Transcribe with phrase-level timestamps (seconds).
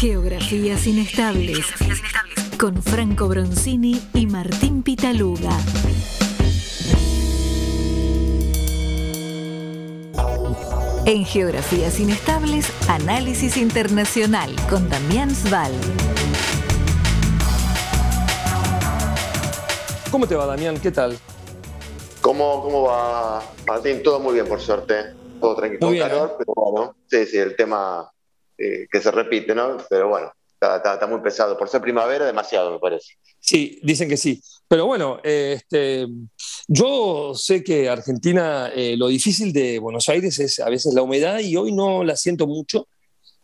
[0.00, 1.66] Geografías inestables.
[2.58, 5.50] Con Franco Bronzini y Martín Pitaluga.
[11.04, 15.72] En Geografías Inestables, Análisis Internacional con Damián Sval.
[20.10, 20.80] ¿Cómo te va, Damián?
[20.80, 21.18] ¿Qué tal?
[22.22, 24.02] ¿Cómo, cómo va, Martín?
[24.02, 25.12] Todo muy bien, por suerte.
[25.42, 25.86] Todo tranquilo.
[25.86, 26.34] Muy Con bien, calor, ¿eh?
[26.38, 26.96] pero bueno.
[27.06, 28.10] Sí, sí, el tema
[28.60, 29.78] eh, que se repite, ¿no?
[29.88, 31.56] Pero bueno, está, está- está muy pesado.
[31.58, 33.14] Por ser primavera, demasiado, me parece.
[33.40, 34.40] Sí, dicen que sí.
[34.68, 36.06] Pero bueno, eh, este,
[36.68, 41.40] yo sé que Argentina, eh, lo difícil de Buenos Aires es a veces la humedad
[41.40, 42.86] y hoy no la siento mucho,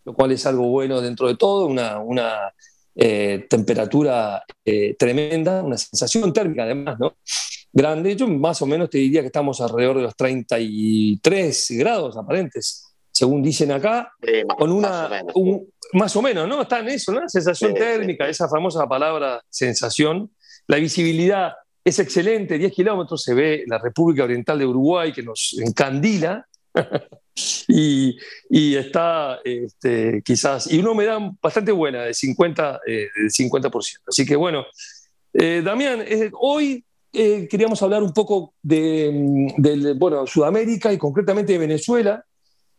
[0.04, 2.52] lo cual es algo bueno dentro de todo, una, una
[2.94, 7.16] eh, temperatura eh, tremenda, una sensación térmica además, ¿no?
[7.72, 8.16] Grande.
[8.16, 12.85] Yo más o menos te diría que estamos alrededor de los 33 grados aparentes,
[13.16, 14.12] según dicen acá.
[14.22, 15.32] Eh, con una más o menos.
[15.36, 16.62] un- más o menos, ¿no?
[16.62, 17.20] Está en eso, ¿no?
[17.28, 18.30] Sensación Sí, térmica, sí.
[18.32, 20.30] esa famosa palabra sensación.
[20.66, 21.52] La visibilidad
[21.84, 26.44] es excelente, 10 kilómetros se ve la República Oriental de Uruguay que nos encandila
[27.68, 28.16] y,
[28.50, 32.80] y está este, quizás, y una humedad bastante buena, de 50%.
[32.86, 34.00] eh, del 50%.
[34.08, 34.64] Así que bueno,
[35.32, 40.98] eh, Damián, eh, hoy eh, queríamos hablar un poco de, mm, del, bueno, Sudamérica y
[40.98, 42.24] concretamente de Venezuela.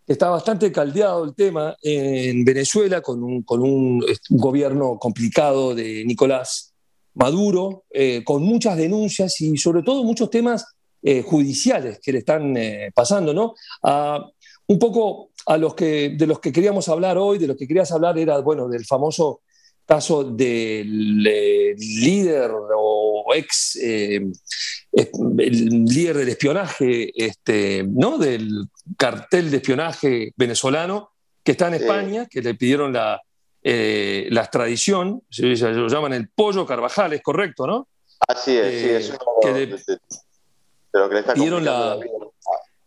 [0.08, 6.74] Está bastante caldeado el tema en Venezuela con un, gobierno complicado de Nicolás
[7.14, 10.66] Maduro, eh, con muchas denuncias y sobre todo muchos temas
[11.04, 13.54] eh, judiciales que le están eh, pasando, ¿no?
[14.70, 17.92] Un poco a los que, de los que queríamos hablar hoy, de los que querías
[17.92, 19.42] hablar era, bueno, del famoso
[19.88, 24.22] caso del eh, líder o ex eh,
[24.92, 28.18] el líder del espionaje, este, ¿no?
[28.18, 31.12] Del cartel de espionaje venezolano
[31.44, 31.84] que está en Sí.
[31.84, 33.22] España, que le pidieron la,
[33.64, 37.88] eh, la extradición, se- se lo llaman el pollo Carvajal, es correcto, ¿no?
[38.28, 39.68] Así es, sí, eh, es uno que le-
[40.94, 42.12] lo que le está Pidieron complicando la- la vida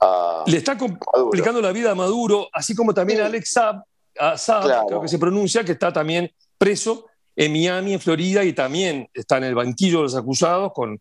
[0.01, 0.99] a, a Le está Maduro.
[1.01, 3.23] complicando la vida a Maduro, así como también Sí.
[3.23, 3.83] a Alex Saab,
[4.19, 4.87] a Saab, Claro.
[4.87, 9.39] creo que se pronuncia, que está también preso en Miami, en Florida, y también está
[9.39, 11.01] en el banquillo de los acusados con,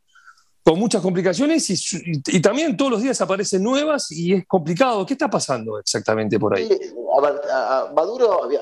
[0.64, 5.06] con muchas complicaciones y, también todos los días aparecen nuevas y es complicado.
[5.06, 6.70] ¿Qué está pasando exactamente por ahí?
[7.94, 8.62] Maduro, había-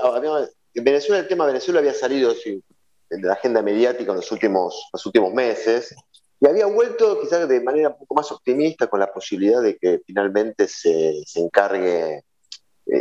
[0.74, 4.90] en Venezuela, el tema de Venezuela había salido de la agenda mediática en los últimos,
[4.91, 5.96] los últimos meses
[6.40, 10.02] y había vuelto quizás de manera un poco más optimista con la posibilidad de que
[10.06, 12.24] finalmente se, se encargue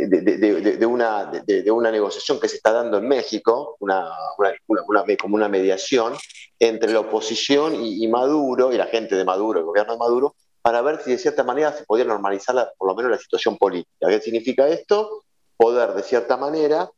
[0.09, 4.09] de, una, de, una negociación que se está dando en México, una,
[5.19, 6.13] como una mediación
[6.59, 10.35] entre la oposición y, y Maduro, y la gente de Maduro, el gobierno de Maduro,
[10.61, 13.57] para ver si de cierta manera se podía normalizar la- por lo menos la situación
[13.57, 14.07] política.
[14.09, 15.23] ¿Qué significa esto?
[15.55, 16.89] Poder, de cierta manera,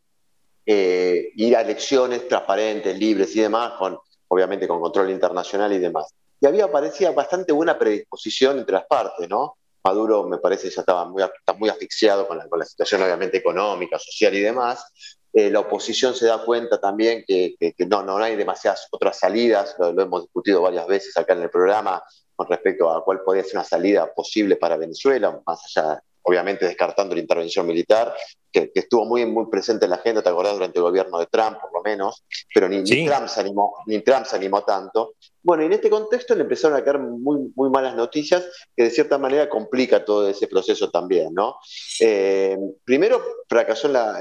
[0.65, 6.07] eh, ir a elecciones transparentes, libres y demás, con, obviamente con control internacional y demás.
[6.41, 9.57] Y había, parecía, bastante buena predisposición entre las partes, ¿no?
[9.83, 14.35] Maduro, me parece, ya estaba muy, está muy asfixiado con la, situación, obviamente, económica, social
[14.35, 14.85] y demás.
[15.31, 17.55] Eh, la oposición se da cuenta también que
[17.87, 21.49] no, no hay demasiadas otras salidas, lo, lo hemos discutido varias veces acá en el
[21.49, 22.01] programa,
[22.35, 27.13] con respecto a cuál podría ser una salida posible para Venezuela, más allá, obviamente, descartando
[27.13, 28.15] la intervención militar,
[28.51, 30.53] que, que estuvo muy, muy presente en la agenda, ¿te acordás?
[30.53, 32.23] Durante el gobierno de Trump, por lo menos,
[32.53, 33.01] pero ni, Sí.
[33.01, 35.13] ni Trump, se animó, ni Trump se animó tanto.
[35.41, 38.45] Bueno, y en este contexto le empezaron a caer muy, muy malas noticias
[38.75, 41.55] que de cierta manera complica todo ese proceso también, ¿no?
[41.99, 44.19] Eh, primero fracasó en la,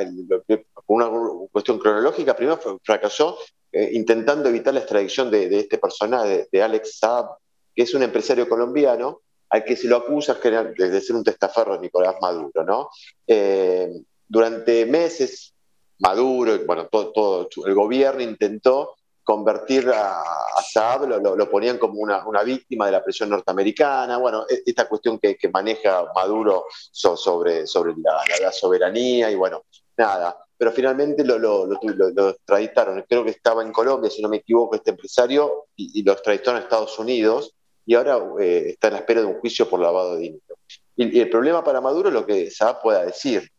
[0.86, 1.10] una
[1.50, 3.38] cuestión cronológica, primero fracasó
[3.72, 7.26] eh, intentando evitar la extradición de, de este personaje, de, de Alex Saab,
[7.74, 11.80] que es un empresario colombiano al que se lo acusa de ser un testaferro de
[11.80, 12.90] Nicolás Maduro, ¿no?
[13.26, 13.88] Eh,
[14.28, 15.54] durante meses,
[16.00, 18.94] Maduro, bueno, todo, todo el gobierno intentó
[19.24, 23.28] convertir a, a Saab, lo, lo- lo ponían como una, una víctima de la presión
[23.30, 29.30] norteamericana, bueno, e- esta cuestión que, que maneja Maduro so- sobre, sobre la, la- soberanía
[29.30, 29.64] y bueno,
[29.96, 34.38] nada, pero finalmente lo, lo- lo extraditaron, creo que estaba en Colombia, si no me
[34.38, 37.52] equivoco, este empresario, y, y lo extraditaron a Estados Unidos
[37.84, 40.56] y ahora eh, está en la espera de un juicio por lavado de dinero.
[40.96, 43.50] Y, y el problema para Maduro es lo que Saab pueda decir,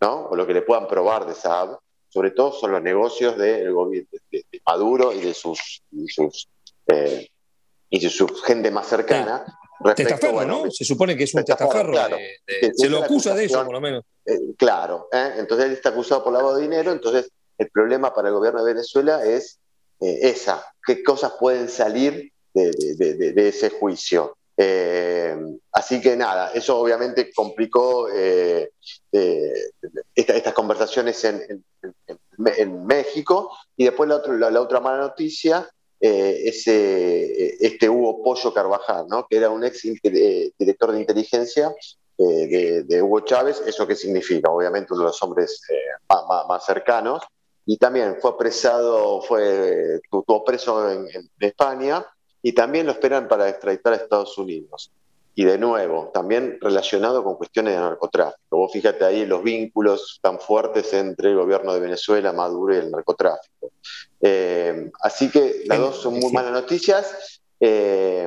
[0.00, 0.26] ¿no?
[0.26, 1.78] O lo que le puedan probar de Saab,
[2.08, 3.36] sobre todo son los negocios
[3.72, 6.48] gobierno de, de Maduro y de sus, y sus,
[6.86, 7.28] eh,
[7.90, 9.44] y de su gente más cercana.
[9.80, 10.70] respecto, Testaferro, bueno, ¿no?
[10.70, 12.16] Se supone que es un Testaferro, claro.
[12.16, 14.04] de- de- Sí, se lo acusa de eso, por lo menos.
[14.24, 15.34] Eh, claro, ¿eh?
[15.36, 18.72] entonces él está acusado por lavado de dinero, entonces el problema para el gobierno de
[18.74, 19.58] Venezuela es
[20.22, 24.36] esa, qué cosas pueden salir de, de- de- de ese juicio.
[24.60, 25.36] Eh,
[25.70, 28.72] así que nada, eso obviamente complicó eh,
[29.12, 29.52] eh,
[30.16, 31.64] esta- estas conversaciones en, en-
[32.08, 32.18] en
[32.56, 33.52] en México.
[33.76, 35.68] Y después la, la, otra mala noticia
[36.00, 39.26] eh, es este Hugo Pollo Carvajal, ¿no?
[39.28, 41.72] que era un ex director de inteligencia
[42.16, 43.60] de, Hugo Chávez.
[43.66, 44.50] ¿Eso qué significa?
[44.50, 45.60] Obviamente uno de los hombres
[46.48, 47.22] más, cercanos.
[47.66, 51.08] Y también fue apresado, fue, estuvo preso en
[51.40, 52.04] España
[52.48, 54.90] y también lo esperan para extraditar a Estados Unidos.
[55.34, 58.56] Y de nuevo, también relacionado con cuestiones de narcotráfico.
[58.56, 62.90] Vos fíjate ahí los vínculos tan fuertes entre el gobierno de Venezuela, Maduro y el
[62.90, 63.72] narcotráfico.
[64.22, 67.42] Eh, así que las dos son muy malas noticias.
[67.60, 68.26] Eh,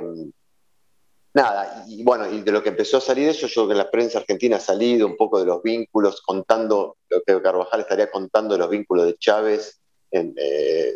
[1.33, 3.89] nada, y bueno, y de lo que empezó a salir eso, yo creo que la
[3.89, 8.53] prensa argentina ha salido un poco de los vínculos, contando, lo que Carvajal estaría contando
[8.53, 9.81] de los vínculos de Chávez
[10.11, 10.93] eh,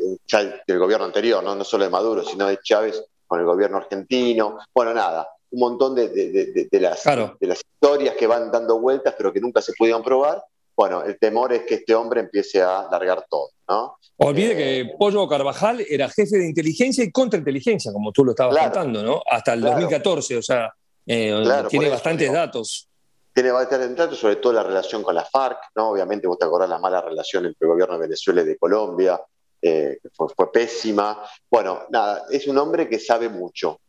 [0.68, 1.56] del gobierno anterior, ¿no?
[1.56, 4.60] no solo de Maduro, sino de Chávez con el gobierno argentino.
[4.74, 9.32] Bueno, nada, un montón de, de, las, de las historias que van dando vueltas, pero
[9.32, 10.44] que nunca se pudieron probar.
[10.76, 13.98] Bueno, el temor es que este hombre empiece a largar todo, ¿no?
[14.18, 18.58] Olvide eh, que Pollo Carvajal era jefe de inteligencia y contrainteligencia, como tú lo estabas
[18.58, 19.22] contando, ¿no?
[19.26, 20.74] Hasta el 2014, o sea,
[21.06, 22.90] eh, tiene bastantes datos
[23.36, 25.90] tiene bastante datos, sobre todo la relación con la FARC, ¿no?
[25.90, 29.20] Obviamente vos te acordás la mala relación entre el gobierno de Venezuela y de Colombia,
[29.68, 31.24] eh, fue, pésima.
[31.50, 33.80] Bueno, nada, es un hombre que sabe mucho.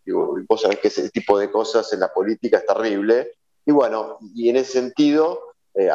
[0.49, 3.32] vos sabés que ese tipo de cosas en la política es terrible.
[3.67, 5.38] Y bueno, y en ese sentido,
[5.75, 5.90] eh,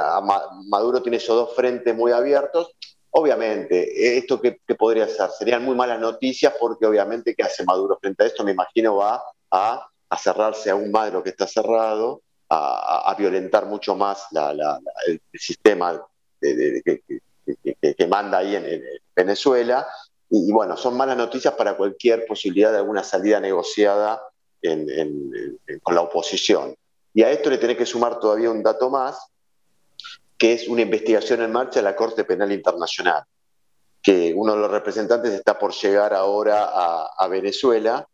[0.68, 2.76] Maduro tiene esos dos frentes muy abiertos.
[3.10, 5.32] Obviamente, ¿esto qué, podría ser?
[5.32, 8.44] Serían muy malas noticias porque obviamente, ¿qué hace Maduro frente a esto?
[8.44, 9.88] Me imagino va a,
[10.22, 14.28] cerrarse aún más de lo que está cerrado a, violentar mucho más
[15.08, 16.06] el, sistema
[16.40, 18.82] que, manda ahí en,
[19.24, 19.88] Venezuela.
[20.30, 24.22] Y, bueno, son malas noticias para cualquier posibilidad de alguna salida negociada
[25.82, 26.76] con la oposición.
[27.14, 29.20] Y a esto le tenés que sumar todavía un dato más,
[30.38, 33.24] que es una investigación en marcha de la Corte Penal Internacional,
[34.02, 36.70] que uno de los representantes está por llegar ahora
[37.18, 38.08] a Venezuela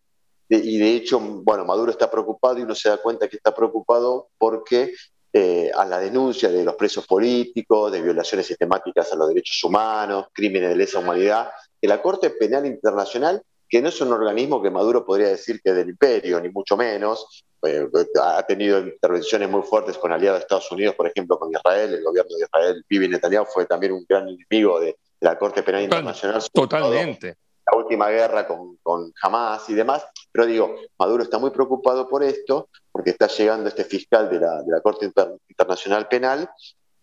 [0.50, 4.30] y de hecho, bueno, Maduro está preocupado y uno se da cuenta que está preocupado
[4.38, 4.94] porque
[5.34, 10.28] eh, a la denuncia de los presos políticos, de violaciones sistemáticas a los derechos humanos,
[10.34, 14.72] crímenes de lesa humanidad, que la Corte Penal Internacional, que no es un organismo que
[14.72, 17.88] Maduro podría decir que del imperio, ni mucho menos, eh,
[18.22, 22.04] ha tenido intervenciones muy fuertes con aliados de Estados Unidos, por ejemplo, con Israel, el
[22.04, 26.44] gobierno de Israel, Bibi Netanyahu fue también un gran enemigo de, la Corte Penal Internacional.
[26.54, 27.38] Totalmente.
[27.66, 32.24] la última guerra con, con Hamas y demás, pero digo, Maduro está muy preocupado por
[32.24, 36.50] esto, porque está llegando este fiscal de la, Corte Internacional Penal,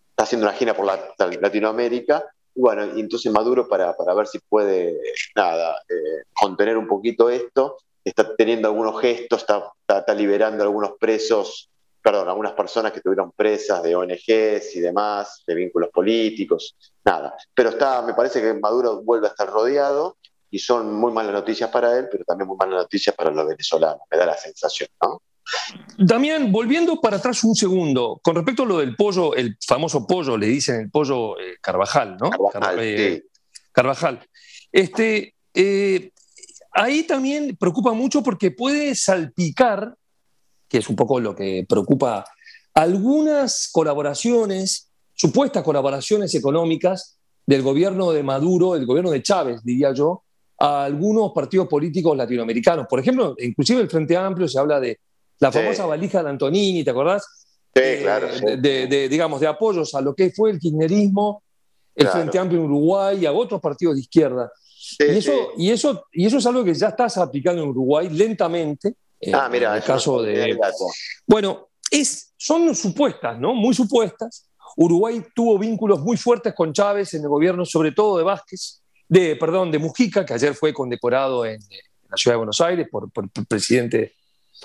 [0.09, 2.21] está haciendo una gira por Latinoamérica,
[2.53, 4.99] y bueno, y entonces Maduro para, para ver si puede,
[5.37, 11.69] nada, eh, contener un poquito esto, está teniendo algunos gestos, está, está, liberando algunos presos,
[12.03, 16.75] perdón, algunas personas que tuvieron presas de ONGs y demás, de vínculos políticos,
[17.05, 17.37] nada.
[17.53, 20.17] Pero está, me parece que Maduro vuelve a estar rodeado
[20.51, 24.01] y son muy malas noticias para él, pero también muy malas noticias para los venezolanos,
[24.11, 25.21] me da la sensación, ¿no?
[25.97, 30.37] Damián, volviendo para atrás un segundo, con respecto a lo del pollo, el famoso pollo,
[30.37, 32.29] le dicen el pollo eh, Carvajal, ¿no?
[32.29, 33.23] Carvajal, eh,
[33.71, 34.27] Carvajal.
[34.71, 36.11] Este, eh,
[36.71, 39.95] ahí también preocupa mucho porque puede salpicar,
[40.67, 42.25] que es un poco lo que preocupa,
[42.73, 50.23] algunas colaboraciones, supuestas colaboraciones económicas del gobierno de Maduro, el gobierno de Chávez, diría yo,
[50.59, 52.87] a algunos partidos políticos latinoamericanos.
[52.89, 54.99] Por ejemplo, inclusive el Frente Amplio se habla de
[55.39, 57.25] la famosa valija de Antonini, ¿te acordás?
[57.73, 58.27] Sí, eh, claro.
[58.57, 61.43] De, digamos, de apoyos a lo que fue el kirchnerismo,
[61.95, 64.51] el Frente Amplio en Uruguay y a otros partidos de izquierda.
[64.99, 68.95] y, eso, y, eso, y eso es algo que ya está aplicando en Uruguay lentamente.
[69.19, 70.57] Eh, ah, mira, en el caso de.
[71.25, 73.53] Bueno, es, son supuestas, ¿no?
[73.53, 74.49] Muy supuestas.
[74.77, 79.35] Uruguay tuvo vínculos muy fuertes con Chávez en el gobierno, sobre todo de Vázquez de,
[79.35, 81.59] perdón, de Mujica, que ayer fue condecorado en,
[82.09, 84.13] la ciudad de Buenos Aires por, el presidente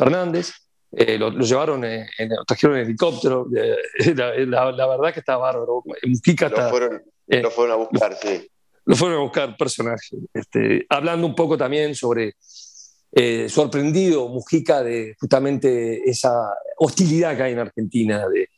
[0.01, 0.53] Fernández.
[0.93, 3.47] Eh, lo, llevaron, en, lo trajeron en helicóptero.
[4.17, 5.85] la, verdad que está bárbaro.
[6.07, 8.51] Mujica lo Fueron, eh, lo fueron a buscar, sí.
[8.87, 10.17] Lo fueron a buscar personaje.
[10.35, 12.35] Este, hablando un poco también sobre
[13.13, 16.33] eh, sorprendido Mujica de justamente esa
[16.79, 18.49] hostilidad que hay en Argentina, de,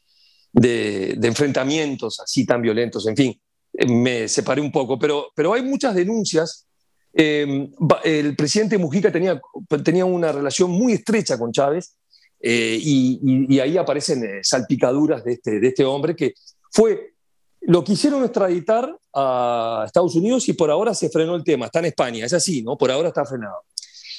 [0.53, 3.41] de, enfrentamientos así tan violentos, en fin
[3.87, 6.67] me separé un poco, pero, pero hay muchas denuncias.
[7.15, 7.71] Eh,
[8.05, 9.41] el presidente Mujica tenía,
[9.85, 11.97] tenía una relación muy estrecha con Chávez
[12.41, 16.35] eh, y, ahí aparecen eh, salpicaduras de este, de este hombre que
[16.71, 17.15] fue,
[17.61, 21.87] lo quisieron extraditar a Estados Unidos y por ahora se frenó el tema, está en
[21.87, 22.77] España, es así, ¿no?
[22.77, 23.63] Por ahora está frenado.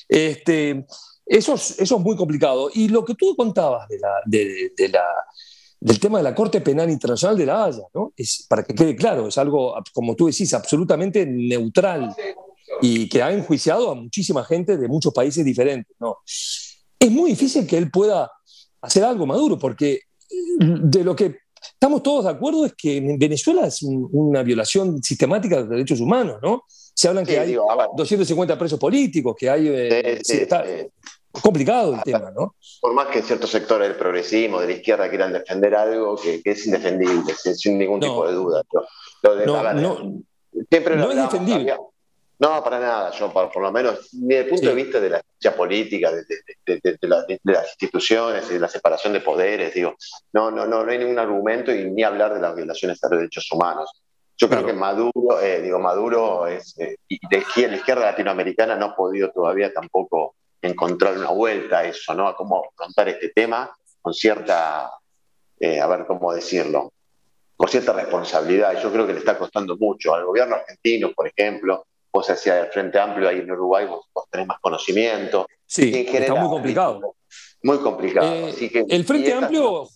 [0.08, 0.86] Este,
[1.26, 2.70] eso, es, eso es muy complicado.
[2.74, 4.00] Y lo que tú contabas de
[5.84, 8.14] del tema de la Corte Penal Internacional de la Haya, ¿no?
[8.16, 12.16] Es, para que quede claro, es algo, como tú decís, absolutamente neutral
[12.82, 16.18] y que ha enjuiciado a muchísima gente de muchos países diferentes, ¿no?
[17.00, 18.32] Es muy difícil que él pueda
[18.82, 20.02] hacer algo Maduro, porque
[20.60, 25.56] de lo que estamos todos de acuerdo es que en Venezuela es una violación sistemática
[25.56, 26.64] de los derechos humanos, ¿no?
[26.68, 29.68] Se hablan que hay 250 presos políticos, que hay...
[29.68, 30.64] Eh, está
[31.42, 32.56] complicado el tema, ¿no?
[32.80, 36.66] Por más que ciertos sectores del progresismo, de la izquierda, quieran defender algo que, es
[36.68, 38.64] indefendible, sin ningún tipo de duda.
[39.46, 40.22] no, no,
[40.70, 41.76] siempre no es defendible.
[42.40, 43.12] No, para nada.
[43.12, 46.98] Yo, por, lo menos, desde el punto de vista de la justicia política, de,
[47.44, 49.96] las instituciones y de la separación de poderes, digo,
[50.34, 53.50] no, no, no, no hay ningún argumento y ni hablar de las violaciones de derechos
[53.52, 54.04] humanos.
[54.36, 58.88] Yo creo que Maduro, eh, digo, Maduro es, eh, y de la izquierda latinoamericana no
[58.88, 62.28] ha podido todavía tampoco encontrar una vuelta a eso, ¿no?
[62.28, 63.72] A cómo afrontar este tema
[64.02, 64.92] con cierta,
[65.60, 66.92] eh, a ver cómo decirlo,
[67.56, 68.82] con cierta responsabilidad.
[68.82, 72.68] Yo creo que le está costando mucho al gobierno argentino, por ejemplo, vos hacia el
[72.68, 75.48] Frente Amplio ahí en Uruguay, vos, tenés más conocimiento.
[75.66, 77.16] Sí, está muy complicado.
[77.64, 78.50] Muy complicado.
[78.90, 79.88] el Frente Amplio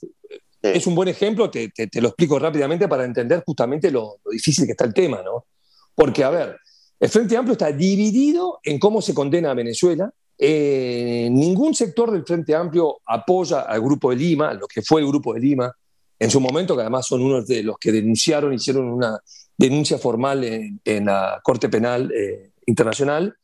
[0.62, 1.72] es un buen ejemplo, te,
[2.02, 5.46] lo explico rápidamente para entender justamente lo, difícil que está el tema, ¿no?
[5.94, 6.58] Porque, a ver,
[7.00, 10.12] el Frente Amplio está dividido en cómo se condena a Venezuela.
[10.40, 15.08] Eh, ningún sector del Frente Amplio apoya al Grupo de Lima, lo que fue el
[15.08, 15.72] Grupo de Lima,
[16.20, 19.20] en su momento, que además son unos de los que denunciaron, hicieron una
[19.58, 23.36] denuncia formal en, la Corte Penal eh, Internacional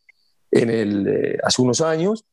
[0.51, 2.25] en el, eh, hace unos años.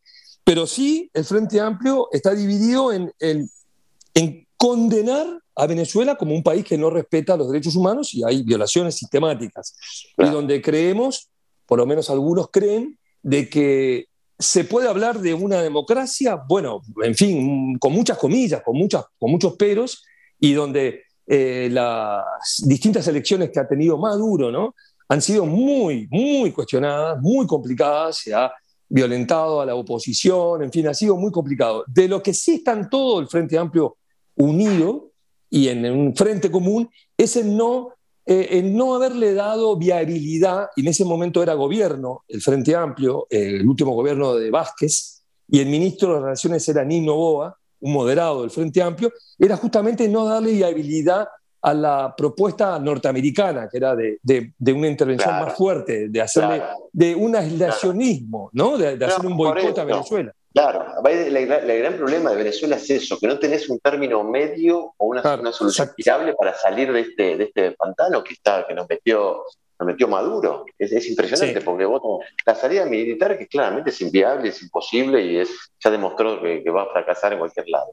[0.44, 6.64] Pero sí, el Frente Amplio está dividido en, en condenar a Venezuela como un país
[6.64, 9.75] que no respeta los derechos humanos y hay violaciones sistemáticas.
[10.16, 11.28] Y donde creemos,
[11.66, 14.06] por lo menos algunos creen, de que
[14.38, 19.30] se puede hablar de una democracia, bueno, en fin, con muchas comillas, con, muchas, con
[19.30, 20.02] muchos peros,
[20.38, 22.25] y donde eh, las
[22.66, 24.75] distintas elecciones que ha tenido Maduro, ¿no?
[25.08, 28.52] Han sido muy, muy cuestionadas, muy complicadas, se ha
[28.88, 31.84] violentado a la oposición, en fin, ha sido muy complicado.
[31.87, 33.96] De lo que sí están todo el Frente Amplio
[34.34, 35.12] unido
[35.49, 37.90] y en un frente común es el no,
[38.26, 43.68] eh, no haberle dado viabilidad, y en ese momento era gobierno, el Frente Amplio, el
[43.68, 48.50] último gobierno de Vázquez, y el ministro de Relaciones era Nino Boa, un moderado del
[48.50, 51.28] Frente Amplio, era justamente no darle viabilidad
[51.62, 57.14] a la propuesta norteamericana, que era de, de, una intervención más fuerte, de hacerle, de
[57.14, 58.78] un aislacionismo, ¿no?
[58.78, 60.32] de, de hacer un boicot a Venezuela.
[60.52, 65.06] Claro, el gran problema de Venezuela es eso, que no tenés un término medio o
[65.06, 65.22] una,
[65.52, 69.44] solución viable para salir de este, de este pantano que, está, que nos metió,
[69.80, 70.66] nos metió Maduro.
[70.78, 75.72] Es, impresionante porque vos, la salida militar que claramente es inviable, es imposible y es,
[75.82, 77.92] ya demostró que, va a fracasar en cualquier lado.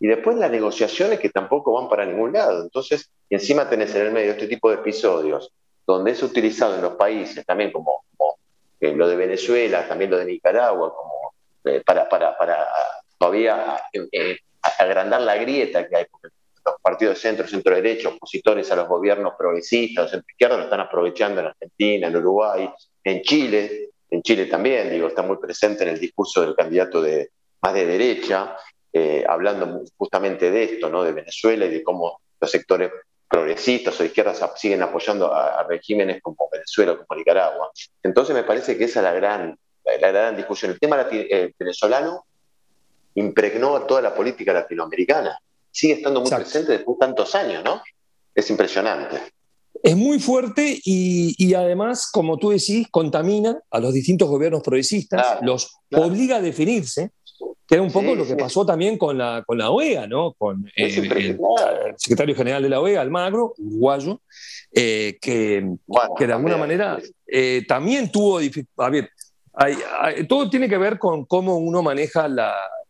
[0.00, 2.62] Y después las negociaciones que tampoco van para ningún lado.
[2.62, 5.52] Entonces, y encima tenés en el medio este tipo de episodios
[5.86, 8.38] donde es utilizado en los países también como, como
[8.80, 12.66] eh, lo de Venezuela, también lo de Nicaragua, como eh, para, para, para,
[13.18, 14.38] todavía eh,
[14.78, 16.28] agrandar la grieta que hay, porque
[16.66, 20.80] los partidos de centro, centro derecho, opositores a los gobiernos progresistas, centro izquierda, lo están
[20.80, 22.70] aprovechando en Argentina, en Uruguay,
[23.04, 27.30] en Chile, en Chile también, digo, está muy presente en el discurso del candidato de,
[27.62, 28.56] más de derecha,
[29.28, 31.02] hablando justamente de esto, ¿no?
[31.02, 32.90] de Venezuela y de cómo los sectores
[33.28, 37.70] progresistas o izquierdas siguen apoyando a, regímenes como Venezuela, como Nicaragua.
[38.02, 39.58] Entonces me parece que esa es la gran
[40.00, 40.72] la gran discusión.
[40.72, 42.26] El tema eh, venezolano
[43.14, 45.38] impregnó a toda la política latinoamericana.
[45.76, 47.82] Sigue estando muy presente después de tantos años, ¿no?
[48.34, 49.20] Es impresionante.
[49.82, 55.76] Es muy fuerte y, además, como tú decís, contamina a los distintos gobiernos progresistas, los
[55.92, 57.10] obliga a definirse,
[57.68, 60.32] que era un poco lo que pasó también con la, con la OEA, ¿no?
[60.32, 61.38] Con eh, el,
[61.98, 64.22] secretario general de la OEA, Almagro, uruguayo,
[64.72, 65.62] eh, que,
[66.16, 66.98] que, de alguna manera
[67.68, 68.38] también tuvo,
[68.78, 69.10] a ver,
[70.26, 72.30] todo tiene que ver con cómo uno maneja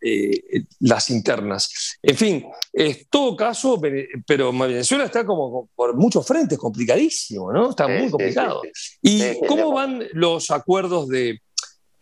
[0.07, 1.99] eh, las internas.
[2.03, 3.81] En fin, en todo caso,
[4.27, 7.71] pero Venezuela está como por muchos frentes, complicadísimo, ¿no?
[7.71, 8.63] Está muy complicado.
[9.03, 11.41] ¿Y cómo van los acuerdos de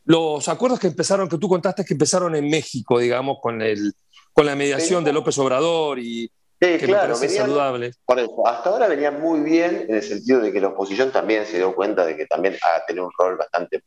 [0.06, 3.94] los acuerdos que empezaron, que tú contaste que empezaron en México, digamos, con el
[4.34, 6.30] con la mediación de López Obrador y
[6.60, 7.92] que claro, me saludable.
[8.04, 11.46] Por eso, hasta ahora venía muy bien en el sentido de que la oposición también
[11.46, 13.82] se dio cuenta de que también ha tenido un rol bastante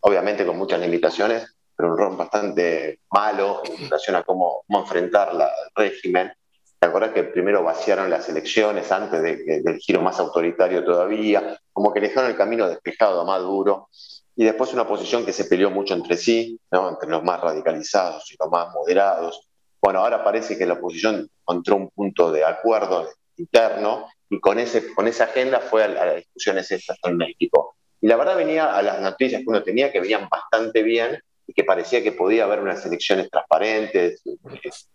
[0.00, 5.46] obviamente con muchas limitaciones, pero un rol bastante malo en relación a cómo, enfrentar la,
[5.46, 6.30] el régimen.
[6.78, 11.58] ¿Te acuerdas que primero vaciaron las elecciones antes de, del giro más autoritario todavía?
[11.72, 13.88] Como que dejaron el camino despejado a Maduro.
[14.36, 16.90] Y después una posición que se peleó mucho entre sí, ¿no?
[16.90, 19.48] entre los más radicalizados y los más moderados.
[19.80, 24.92] Bueno, ahora parece que la oposición encontró un punto de acuerdo interno y con, ese,
[24.92, 27.74] con esa agenda fue a, las discusiones estas en México.
[28.02, 31.18] Y la verdad venía a las noticias que uno tenía que venían bastante bien
[31.50, 34.22] y que parecía que podía haber unas elecciones transparentes,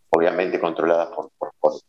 [0.09, 1.81] obviamente controladas por,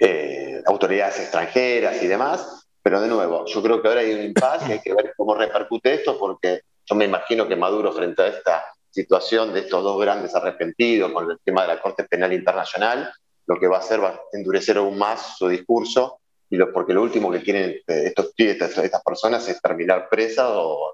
[0.00, 2.66] eh, autoridades extranjeras y demás.
[2.82, 5.36] Pero de nuevo, yo creo que ahora hay un impasse y hay que ver cómo
[5.36, 10.00] repercute esto, porque yo me imagino que Maduro, frente a esta situación de estos dos
[10.00, 13.12] grandes arrepentidos con el tema de la Corte Penal Internacional,
[13.46, 16.92] lo que va a hacer va a endurecer aún más su discurso, y lo, porque
[16.92, 20.92] lo último que quieren eh, estos, estas, personas es terminar presas o,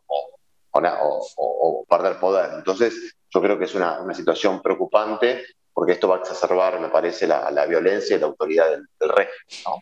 [1.88, 2.50] perder poder.
[2.54, 5.44] Entonces, yo creo que es una, una, situación preocupante
[5.76, 9.80] porque esto va a exacerbar, me parece, la, la violencia y la autoridad del, régimen.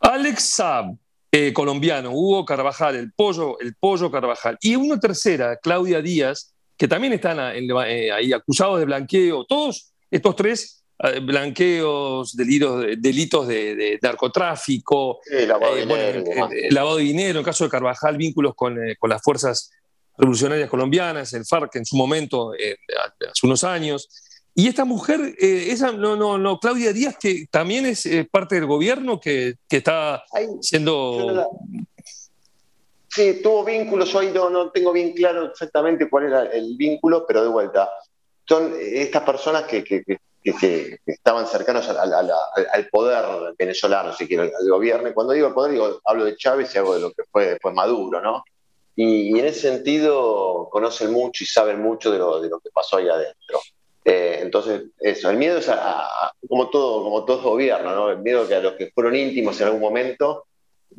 [0.00, 0.96] Alex Saab,
[1.30, 6.88] eh, colombiano, Hugo Carvajal, el pollo, el pollo Carvajal, y una tercera, Claudia Díaz, que
[6.88, 13.98] también están eh, ahí acusados de blanqueo, todos estos tres eh, blanqueos, delitos, delitos de,
[14.00, 16.24] narcotráfico, lavado, de dinero,
[16.70, 19.70] lavado, de dinero, en el caso de Carvajal, vínculos con, con las fuerzas
[20.16, 24.08] revolucionarias colombianas, el FARC en su momento, hace unos años.
[24.56, 28.54] Y esta mujer, eh, esa, no, no, no, Claudia Díaz, que también es eh, parte
[28.54, 30.22] del gobierno, que, que está
[30.60, 31.50] siendo...
[33.08, 37.24] Sí, tuvo vínculos, yo ahí no, no, tengo bien claro exactamente cuál era el vínculo,
[37.26, 37.90] pero de vuelta,
[38.44, 40.18] son estas personas que, que, que,
[40.52, 42.30] que estaban cercanos al, al,
[42.72, 45.08] al, poder venezolano, si quiero, al gobierno.
[45.08, 47.50] Y cuando digo el poder, digo, hablo de Chávez y hablo de lo que fue
[47.50, 48.44] después Maduro, ¿no?
[48.96, 52.70] Y, y, en ese sentido conocen mucho y saben mucho de lo, de lo que
[52.70, 53.60] pasó ahí adentro.
[54.04, 58.10] Eh, entonces, eso, el miedo es a, como todo, como todo gobierno, ¿no?
[58.10, 60.46] El miedo que a los que fueron íntimos en algún momento,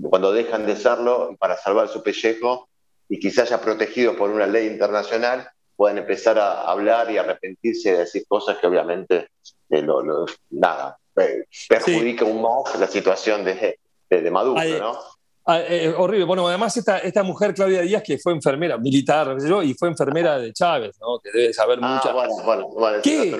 [0.09, 2.67] cuando dejan de serlo, para salvar su pellejo
[3.07, 7.97] y quizás ya protegidos por una ley internacional, puedan empezar a hablar y arrepentirse de
[7.99, 9.29] decir cosas que obviamente
[9.69, 13.77] eh, lo, nada, eh, perjudica un más la situación de,
[14.09, 14.99] de, Maduro, ¿no?
[15.47, 16.25] Ah, eh, horrible.
[16.25, 20.39] Bueno, además esta, esta mujer, Claudia Díaz, que fue enfermera, militar, yo, y fue enfermera
[20.39, 21.19] de Chávez, ¿no?
[21.19, 22.43] que debe saber ah, mucho.
[22.43, 23.37] Bueno, bueno, ¿Qué?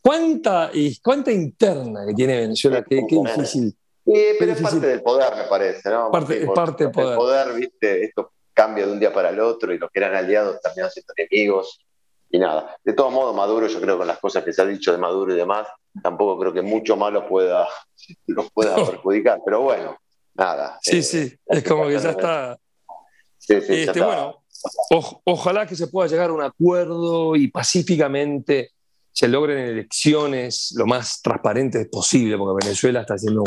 [0.00, 0.70] ¿Cuánta,
[1.02, 2.84] ¿Cuánta interna que tiene Venezuela?
[2.84, 3.76] Qué, qué difícil.
[4.04, 6.10] Sí, pero es parte del poder, me parece, ¿no?
[6.10, 7.10] Parte, es parte del poder.
[7.10, 10.14] El poder, viste, esto cambia de un día para el otro y los que eran
[10.14, 11.80] aliados terminan siendo enemigos
[12.30, 12.76] y nada.
[12.84, 15.34] De todos modos, Maduro, yo creo con las cosas que se ha dicho de Maduro
[15.34, 15.68] y demás,
[16.02, 17.66] tampoco creo que mucho malo pueda,
[18.26, 19.96] los pueda perjudicar, pero bueno,
[20.34, 20.78] nada.
[20.82, 22.58] Sí, eh, sí, es como que ya está.
[23.38, 24.44] Sí, sí, este, Bueno,
[25.24, 28.70] ojalá que se pueda llegar a un acuerdo y pacíficamente
[29.12, 33.44] se logren elecciones lo más transparentes posible, porque Venezuela está haciendo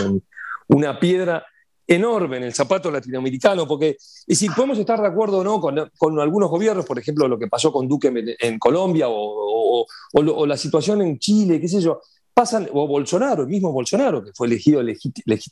[0.67, 1.45] una piedra
[1.87, 6.19] enorme en el zapato latinoamericano, porque si podemos estar de acuerdo o no con, con,
[6.19, 10.45] algunos gobiernos, por ejemplo, lo que pasó con Duque en, en Colombia o, o, o,
[10.45, 12.01] la situación en Chile, qué sé yo,
[12.35, 14.81] pasan, o Bolsonaro, el mismo Bolsonaro, que fue elegido,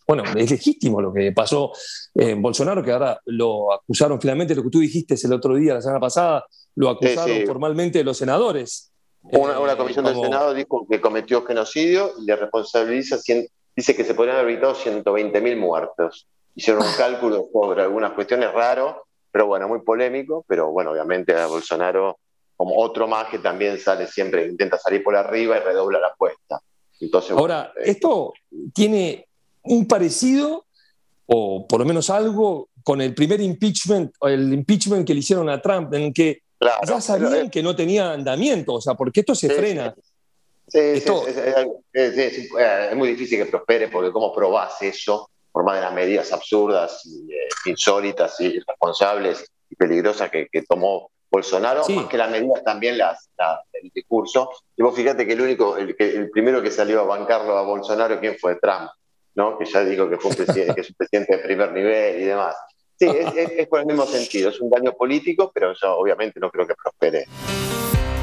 [0.06, 1.72] bueno, es legítimo lo que pasó
[2.13, 5.82] en Bolsonaro, que ahora lo acusaron finalmente, lo que tú dijiste el otro día, la
[5.82, 8.91] semana pasada, lo acusaron formalmente los senadores.
[9.22, 13.17] Una, una comisión del Senado dijo que cometió genocidio y le responsabiliza,
[13.74, 16.28] dice que se podrían haber evitado 120.000 muertos.
[16.54, 21.48] Hicieron un cálculo sobre algunas cuestiones raro, pero bueno, muy polémico, pero bueno, obviamente a
[21.48, 22.17] Bolsonaro
[22.58, 26.60] como otro más que también sale siempre, intenta salir por arriba y redobla la apuesta.
[27.32, 28.34] Ahora, eh, esto
[28.74, 29.28] tiene
[29.63, 30.66] un parecido,
[31.26, 35.62] o por lo menos algo, con el primer impeachment, el impeachment que le hicieron a
[35.62, 36.42] Trump, en que
[36.86, 39.96] ya sabían que no tenía andamiento, o sea, porque esto se frena.
[40.68, 41.06] Sí, es,
[42.96, 47.70] muy difícil que prospere, porque ¿cómo probás eso por más de las medidas absurdas, eh,
[47.70, 53.28] insólitas y irresponsables y peligrosas que, que tomó Bolsonaro, más que las medidas también las,
[53.74, 54.52] el discurso.
[54.78, 58.19] Y vos fíjate que el único, el, el primero que salió a bancarlo a Bolsonaro,
[58.19, 58.58] ¿quién fue?
[58.58, 58.91] Trump,
[59.34, 59.58] ¿no?
[59.58, 62.56] Que ya dijo que, fue un que es un presidente de primer nivel y demás.
[63.00, 66.52] Sí, es, es por el mismo sentido, es un daño político, pero yo obviamente no
[66.52, 67.26] creo que prospere.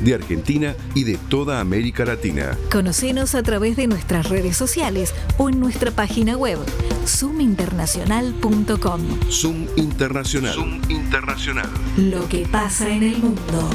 [0.00, 2.56] de Argentina y de toda América Latina.
[2.70, 6.58] Conocenos a través de nuestras redes sociales o en nuestra página web
[7.06, 9.00] zoominternacional.com.
[9.30, 10.54] Zoom Internacional.
[10.54, 11.68] Zoom Internacional.
[11.96, 13.70] Lo que pasa en el mundo.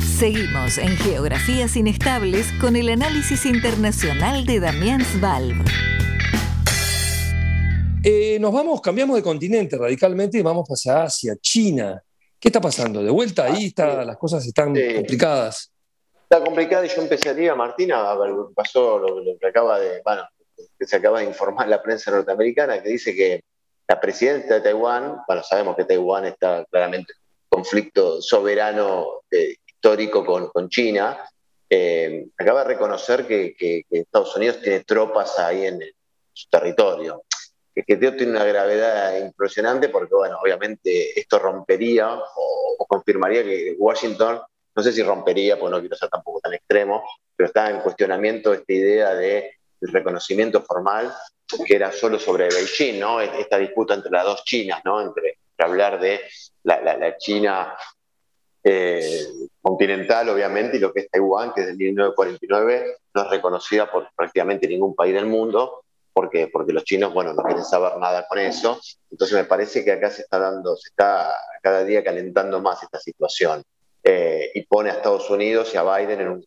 [0.00, 5.54] Seguimos en Geografías Inestables con el análisis internacional de Damián Svalb.
[8.04, 12.02] Eh, nos vamos, cambiamos de continente radicalmente y vamos hacia Asia, China.
[12.38, 13.02] ¿Qué está pasando?
[13.02, 13.66] ¿De vuelta ahí?
[13.66, 15.72] Está, las cosas están complicadas.
[16.22, 20.00] Está complicada y yo empezaría, Martina, a ver lo que pasó, lo, que acaba de,
[20.04, 20.22] bueno,
[20.78, 23.42] que se acaba de informar la prensa norteamericana, que dice que
[23.88, 30.24] la presidenta de Taiwán, bueno, sabemos que Taiwán está claramente en conflicto soberano eh, histórico
[30.24, 31.18] con, con China,
[31.70, 35.80] eh, acaba de reconocer que, Estados Unidos tiene tropas ahí en,
[36.32, 37.24] su territorio.
[37.86, 44.40] Que, tiene una gravedad impresionante porque, bueno, obviamente esto rompería o, confirmaría que Washington,
[44.74, 47.04] no sé si rompería, porque no quiero ser tampoco tan extremo,
[47.36, 51.12] pero está en cuestionamiento esta idea de el reconocimiento formal
[51.66, 53.20] que era solo sobre Beijing, ¿no?
[53.20, 55.00] Esta disputa entre las dos Chinas, ¿no?
[55.00, 56.20] Entre, hablar de
[56.62, 57.74] la, China
[58.62, 59.26] eh,
[59.60, 64.68] continental, obviamente, y lo que es Taiwán, que desde 1949 no es reconocida por prácticamente
[64.68, 65.84] ningún país del mundo,
[66.18, 68.80] porque, porque los chinos, bueno, no quieren saber nada con eso.
[69.08, 72.98] Entonces me parece que acá se está dando, se está cada día calentando más esta
[72.98, 73.62] situación.
[74.02, 76.44] Eh, y pone a Estados Unidos y a Biden en un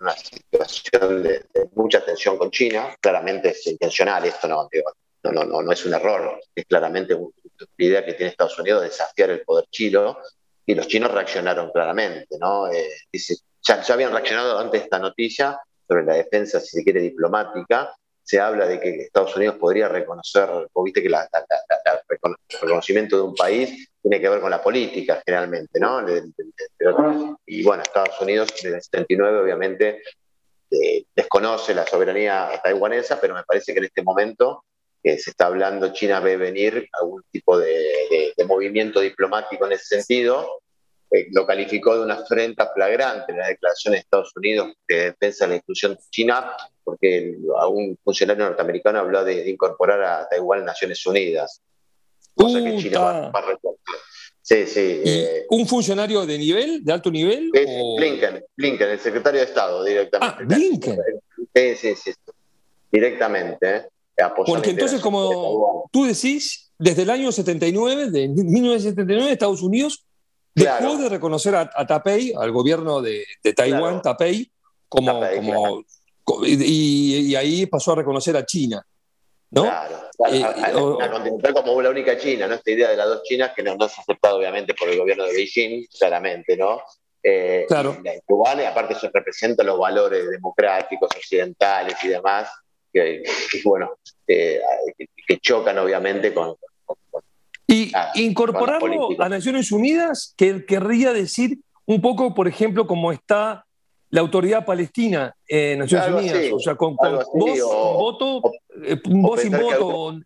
[0.00, 1.42] una, situación de,
[1.74, 2.94] mucha tensión con China.
[3.00, 4.68] Claramente es intencional, esto no,
[5.22, 7.32] no, no, no, es un error, es claramente una
[7.78, 10.18] idea que tiene Estados Unidos de desafiar el poder chino
[10.66, 12.36] y los chinos reaccionaron claramente.
[12.38, 12.70] ¿no?
[12.70, 16.84] Eh, dice, ya, ya habían reaccionado antes de esta noticia sobre la defensa, si se
[16.84, 17.96] quiere, diplomática,
[18.28, 20.50] se habla de que Estados Unidos podría reconocer,
[20.84, 21.16] viste que el
[22.60, 26.04] reconocimiento de un país tiene que ver con la política generalmente, ¿no?
[27.46, 30.02] Y bueno, Estados Unidos desde el 79 obviamente
[30.70, 34.62] eh, desconoce la soberanía taiwanesa, pero me parece que en este momento
[35.02, 40.60] que se está hablando, China ve venir algún tipo de movimiento diplomático en ese sentido,
[41.10, 45.46] eh, lo calificó de una afrenta flagrante en la declaración de Estados Unidos de defensa
[45.46, 46.52] de la inclusión de China,
[46.84, 51.62] porque a un funcionario norteamericano habló de, incorporar a Taiwán a Naciones Unidas.
[52.34, 53.56] Cosa que China va, a
[54.42, 55.02] Sí, sí.
[55.04, 57.50] Eh, ¿Un funcionario de nivel, de alto nivel?
[57.50, 60.36] Blinken, Blinken, el secretario de Estado directamente.
[60.40, 60.98] Ah, Blinken.
[61.54, 62.12] Sí, sí, sí.
[62.90, 63.76] Directamente.
[64.16, 70.06] Eh, porque entonces, como tú decís, desde el año 79, de 1979, Estados Unidos
[70.54, 74.50] Dejó de reconocer a, Tapei, al gobierno de, Taiwán, Tapei,
[74.88, 75.22] como,
[76.44, 78.84] y, ahí pasó a reconocer a China.
[79.50, 79.62] ¿no?
[79.62, 82.54] Claro, eh, a, continental como la única China, ¿no?
[82.56, 85.24] Esta idea de las dos Chinas que no, no es aceptada obviamente por el gobierno
[85.24, 86.82] de Beijing, claramente, ¿no?
[87.22, 87.96] Eh, claro.
[88.04, 92.50] Y aparte eso representa los valores democráticos, occidentales y demás,
[92.92, 93.22] que,
[93.64, 94.60] bueno, que
[95.40, 96.56] chocan obviamente con,
[97.70, 103.66] y ah, incorporarlo a Naciones Unidas, que querría decir un poco, por ejemplo, como está
[104.08, 108.40] la autoridad palestina en Naciones Unidas, o sea, con, voz, voto,
[108.82, 110.18] eh, voz sin voto.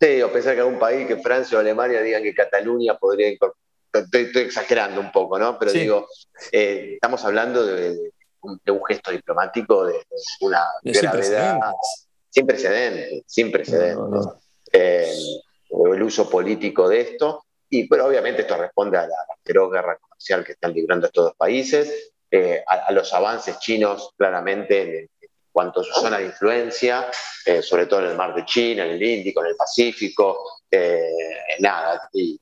[0.00, 3.58] sí, o pensar que algún país, que Francia o Alemania digan que Cataluña podría incorporar.
[3.92, 5.58] Estoy, exagerando un poco, ¿no?
[5.58, 6.06] Pero digo,
[6.52, 8.12] eh, estamos hablando de,
[8.42, 9.94] un, gesto diplomático de,
[10.42, 11.58] una gravedad
[12.30, 14.26] sin precedentes, sin precedentes.
[14.72, 15.12] Eh,
[15.70, 17.44] el uso político de esto.
[17.70, 21.34] Y pero obviamente esto responde a la feroz guerra comercial que están librando estos dos
[21.36, 25.10] países, eh, a, los avances chinos claramente en,
[25.50, 27.10] cuanto a su zona de influencia,
[27.44, 31.10] eh, sobre todo en el mar de China, en el Índico, en el Pacífico, eh,
[31.60, 32.38] nada, y,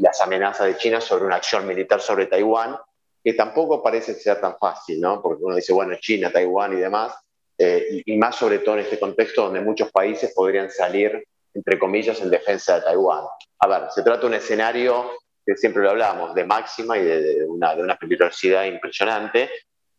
[0.00, 2.76] las amenazas de China sobre una acción militar sobre Taiwán,
[3.22, 5.20] que tampoco parece ser tan fácil, ¿no?
[5.22, 7.14] Porque uno dice, bueno, China, Taiwán y demás,
[7.58, 12.30] y más sobre todo en este contexto donde muchos países podrían salir entre comillas, en
[12.30, 13.24] defensa de Taiwán.
[13.60, 15.12] A ver, se trata de un escenario
[15.46, 19.50] que siempre lo hablamos, de máxima y de, una, de una peligrosidad impresionante,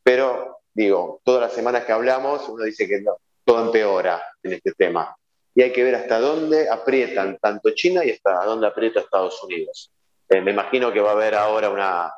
[0.04, 3.04] pero digo, todas las semanas que hablamos uno dice que
[3.44, 5.16] todo empeora en este tema.
[5.54, 9.92] Y hay que ver hasta dónde aprietan tanto China y hasta dónde aprieta Estados Unidos.
[10.28, 12.12] Eh, me imagino que va a haber ahora una,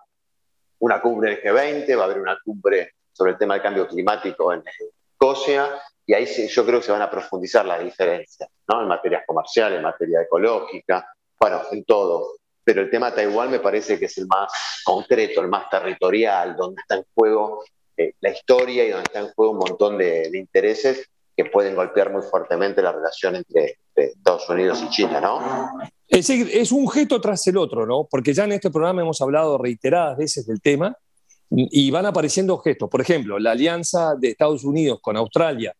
[0.79, 4.53] una cumbre en G20, va a haber una cumbre sobre el tema del cambio climático
[4.53, 4.63] en
[5.11, 5.69] Escocia,
[6.07, 8.81] y ahí yo creo que se van a profundizar las diferencias, ¿no?
[8.81, 11.05] En materias comerciales, en materia ecológica,
[11.37, 12.37] bueno, en todo.
[12.63, 14.49] Pero el tema Taiwán me parece que es el más
[14.85, 17.61] concreto, el más territorial, donde está en juego
[17.97, 22.09] eh, la historia y donde está en juego un montón de, intereses que pueden golpear
[22.09, 25.39] muy fuertemente la relación entre, Estados Unidos y China, ¿no?
[26.07, 28.07] Es un gesto tras el otro, ¿no?
[28.09, 30.95] Porque ya en este programa hemos hablado reiteradas veces del tema
[31.49, 32.89] y van apareciendo gestos.
[32.89, 35.73] Por ejemplo, la alianza de Estados Unidos con Australia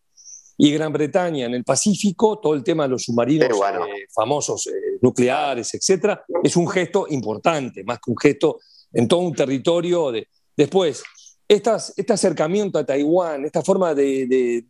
[0.58, 4.98] y Gran Bretaña en el Pacífico, todo el tema de los submarinos eh, famosos eh,
[5.00, 8.58] nucleares, etcétera, es un gesto importante, más que un gesto
[8.92, 11.04] en todo un territorio de, Después,
[11.46, 14.64] este acercamiento a Taiwán, esta forma de,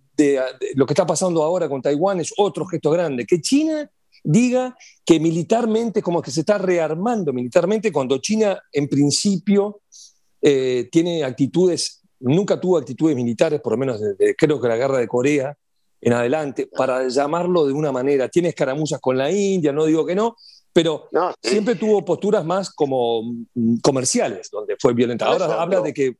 [0.74, 3.24] lo que está pasando ahora con Taiwán es otro gesto grande.
[3.24, 3.90] Que China
[4.22, 9.80] diga que militarmente, como que se está rearmando militarmente, cuando China en principio
[10.42, 14.98] eh, tiene actitudes, nunca tuvo actitudes militares, por lo menos desde creo que la guerra
[14.98, 15.56] de Corea
[16.00, 18.28] en adelante, para llamarlo de una manera.
[18.28, 20.36] Tiene escaramuzas con la India, no digo que no,
[20.72, 21.08] pero
[21.42, 23.22] siempre tuvo posturas más como
[23.54, 25.26] mm, comerciales, donde fue violenta.
[25.26, 26.16] Ahora habla de que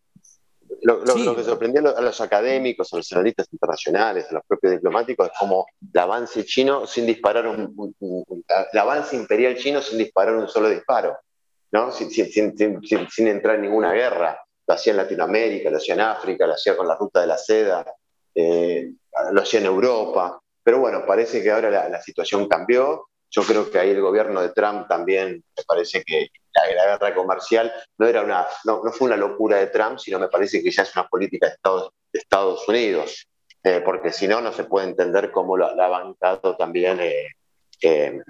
[0.83, 5.39] lo, que sorprendió a los académicos, a los analistas internacionales, a los propios diplomáticos, es
[5.39, 7.95] como el avance chino sin disparar un,
[8.73, 11.17] el avance imperial chino sin disparar un solo disparo,
[11.73, 11.91] ¿no?
[11.91, 14.41] sin, entrar en ninguna guerra.
[14.67, 17.39] Lo hacía en Latinoamérica, lo hacía en África, lo hacía con la ruta de la
[17.39, 17.85] seda,
[18.35, 18.93] eh,
[19.33, 20.41] lo hacía en Europa.
[20.63, 24.41] Pero bueno, parece que ahora la, la situación cambió yo creo que ahí el gobierno
[24.41, 29.17] de Trump también me parece que la, guerra comercial no, era una, no, fue una
[29.17, 33.29] locura de Trump, sino me parece que ya es una política de Estados, Estados Unidos,
[33.63, 37.29] eh, porque si no, no se puede entender cómo lo, ha bancado también eh,
[37.83, 38.23] eh,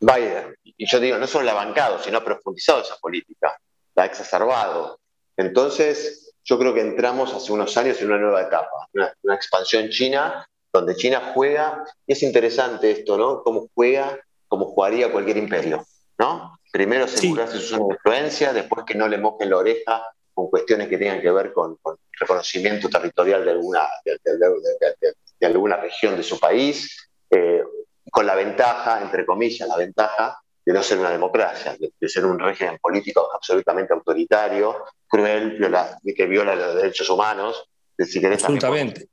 [0.00, 0.56] Biden.
[0.64, 3.56] Y yo digo, no solo la ha bancado, sino ha profundizado esa política,
[3.94, 4.98] la ha exacerbado.
[5.36, 8.88] Entonces, yo creo que entramos hace unos años en una nueva etapa,
[9.22, 13.42] una expansión china donde China juega, y es interesante esto, ¿no?
[13.42, 15.84] Cómo juega, como jugaría cualquier imperio,
[16.18, 16.58] ¿no?
[16.72, 20.88] Primero asegurarse su zona de influencia, después que no le mojen la oreja con cuestiones
[20.88, 21.78] que tengan que ver con,
[22.18, 27.62] reconocimiento territorial de alguna, de, alguna región de su país, eh,
[28.10, 32.38] con la ventaja, entre comillas, la ventaja de no ser una democracia, de, ser un
[32.38, 37.70] régimen político absolutamente autoritario, cruel, viola, que viola los derechos humanos.
[37.96, 39.08] Si querés, Absolutamente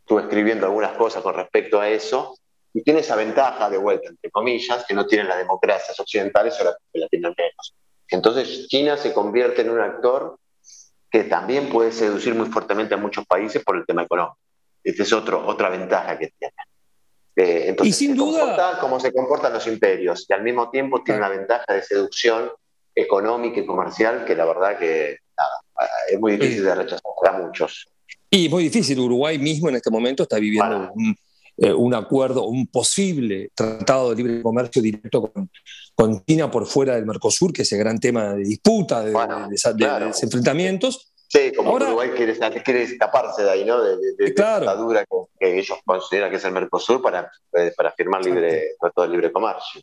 [0.00, 2.34] estuve escribiendo algunas cosas con respecto a eso,
[2.74, 6.64] y tiene esa ventaja de vuelta, entre comillas, que no tienen las democracias occidentales o
[6.64, 7.74] las que la tienen menos.
[8.08, 10.40] Entonces China se convierte en un actor
[11.08, 14.38] que también puede seducir muy fuertemente a muchos países por el tema económico.
[14.82, 16.54] Esta es otro, otra ventaja que tiene.
[17.38, 18.78] Eh, entonces, y sin duda...
[18.80, 22.50] como se comportan los imperios, y al mismo tiempo tiene una ventaja de seducción
[22.92, 25.18] económica y comercial que la verdad que
[26.10, 27.86] es muy difícil de rechazar para muchos.
[28.28, 30.90] Y muy difícil, Uruguay mismo en este momento está viviendo
[31.56, 35.32] eh, un, acuerdo, un posible tratado de libre comercio directo
[35.94, 39.12] con, China por fuera del Mercosur, que es el gran tema de disputa, de,
[40.22, 41.12] enfrentamientos.
[41.30, 43.82] Sí, como Uruguay quiere, escaparse de ahí, ¿no?
[43.82, 43.96] De,
[44.36, 45.04] la dura
[45.38, 49.30] que, ellos consideran que es el Mercosur para, eh, para firmar libre, tratado de libre
[49.30, 49.82] comercio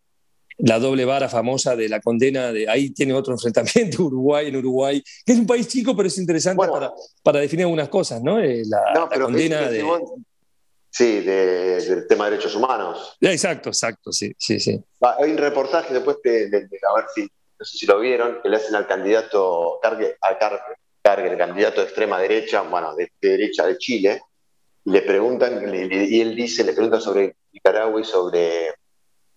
[0.57, 5.03] la doble vara famosa de la condena, de ahí tiene otro enfrentamiento Uruguay en Uruguay,
[5.25, 8.39] que es un país chico, pero es interesante para, para, definir algunas cosas, ¿no?
[8.39, 9.83] Eh, la, condena de...
[10.89, 13.17] Sí, del tema de derechos humanos.
[13.19, 14.81] Exacto, exacto, sí, sí, sí.
[15.01, 16.45] Ah, hay un reportaje después de,
[16.89, 20.37] a ver si, no sé si lo vieron, que le hacen al candidato Cargue, a
[20.37, 20.77] Cargue,
[21.13, 24.21] el candidato de extrema derecha, bueno, de, derecha de Chile,
[24.83, 28.69] y le preguntan, y él dice, le preguntan sobre Nicaragua y sobre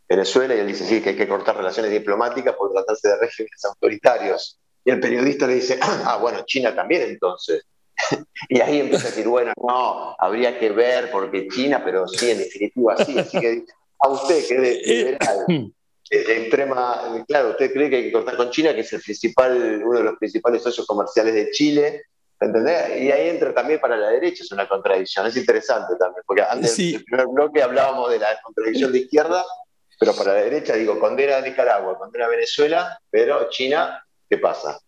[0.09, 3.65] Venezuela y él dice, sí, que hay que cortar relaciones diplomáticas por tratarse de regímenes
[3.65, 4.59] autoritarios.
[4.85, 7.65] Y el periodista le dice, ah, bueno, China también entonces.
[8.49, 12.39] y ahí empieza a decir, bueno, no, habría que ver porque China, pero sí, en
[12.39, 13.19] definitiva sí.
[13.19, 13.65] Así que
[13.99, 15.73] a usted que es liberal,
[16.11, 19.99] extrema, claro, usted cree que hay que cortar con China, que es el principal, uno
[19.99, 22.03] de los principales socios comerciales de Chile,
[22.41, 23.01] ¿entendés?
[23.01, 26.77] Y ahí entra también para la derecha, es una contradicción, es interesante también, porque antes
[26.77, 29.45] del primer bloque hablábamos de la contradicción de izquierda,
[29.99, 34.79] pero para la derecha digo, condena a Nicaragua, condena a Venezuela, pero China, ¿qué pasa?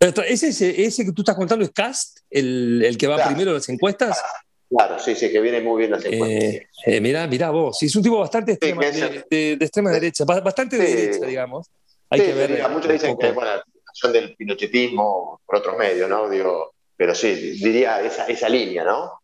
[0.00, 0.48] ¿Ese,
[0.84, 4.22] ese, que tú estás contando es Cast, el, el que va primero en las encuestas?
[4.70, 6.42] Claro, sí, sí, que viene muy bien las encuestas.
[6.42, 10.94] Eh, eh, mirá, mirá vos, es un tipo bastante extrema, de, extrema derecha, bastante de
[10.94, 11.70] derecha, digamos.
[12.10, 12.68] Hay que ver.
[12.70, 13.50] muchos dicen que bueno,
[13.92, 16.28] son del pinochetismo por otros medios, ¿no?
[16.28, 19.20] Digo, pero sí, diría esa, esa línea, ¿no?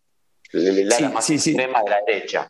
[0.52, 2.48] La, más extrema de la derecha.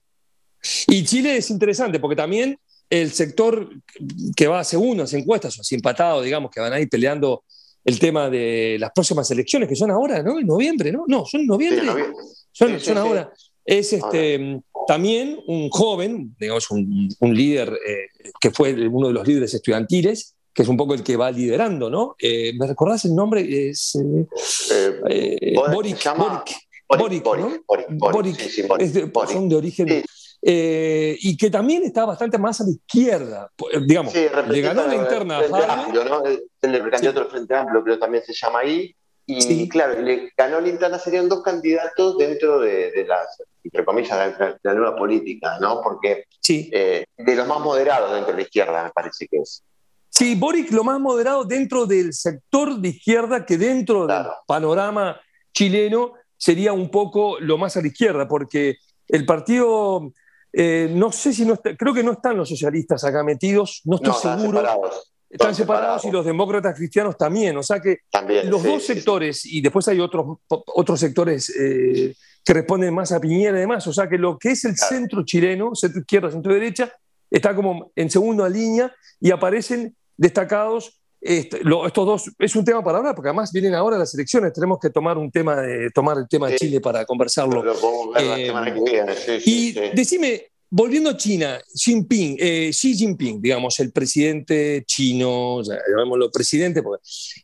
[0.87, 3.71] Y Chile es interesante porque también el sector
[4.37, 7.45] que va según las encuestas, o así empatado, digamos, que van a ir peleando
[7.85, 10.39] el tema de las próximas elecciones, que son ahora, ¿no?
[10.39, 11.05] En noviembre, ¿no?
[11.07, 11.83] No, son en noviembre.
[12.55, 13.33] Son, ahora.
[13.67, 19.55] Es este, también un joven, digamos, un, líder eh, que fue uno de los líderes
[19.55, 22.15] estudiantiles, que es un poco el que va liderando, ¿no?
[22.19, 23.69] Eh, ¿Me recordás el nombre?
[23.69, 26.05] Es eh, Boric,
[26.89, 27.25] Boric,
[27.89, 30.05] Boric, son de origen
[30.47, 33.51] eh, y que también está bastante más a la izquierda.
[33.73, 36.23] Eh, digamos, le ganó la interna a Amplio, ¿no?
[36.23, 38.95] El, candidato del Frente Amplio, creo también se llama ahí.
[39.27, 44.39] Y claro, le ganó la interna, serían dos candidatos dentro de, de las, entre comillas,
[44.39, 45.81] de la, nueva política, ¿no?
[45.83, 46.69] Porque sí.
[46.73, 49.63] Eh, de los más moderados dentro de la izquierda, me parece que es.
[50.11, 55.21] Sí, Boric lo más moderado dentro del sector de izquierda que dentro del panorama
[55.53, 58.77] chileno sería un poco lo más a la izquierda, porque
[59.09, 60.13] el partido,
[60.53, 63.97] eh, no sé si no está, creo que no están los socialistas acá metidos, no
[63.97, 64.63] estoy seguro.
[65.35, 67.57] Están separados, y los demócratas cristianos también.
[67.57, 67.99] O sea que
[68.45, 73.59] los dos sectores, y después hay otros, otros sectores eh, que responden más a Piñera
[73.59, 73.85] y demás.
[73.89, 76.93] O sea que lo que es el centro chileno, centro izquierda, centro derecha,
[77.29, 82.31] está como en segunda línea y aparecen destacados este, estos dos.
[82.39, 84.53] Es un tema para hablar, porque además vienen ahora las elecciones.
[84.53, 87.65] Tenemos que tomar un tema de, tomar el tema de Chile para conversarlo.
[88.17, 95.63] Eh, y decime, volviendo a China, Xi Jinping, eh, Xi Jinping, digamos, el presidente chino,
[95.63, 96.83] llamémoslo presidente,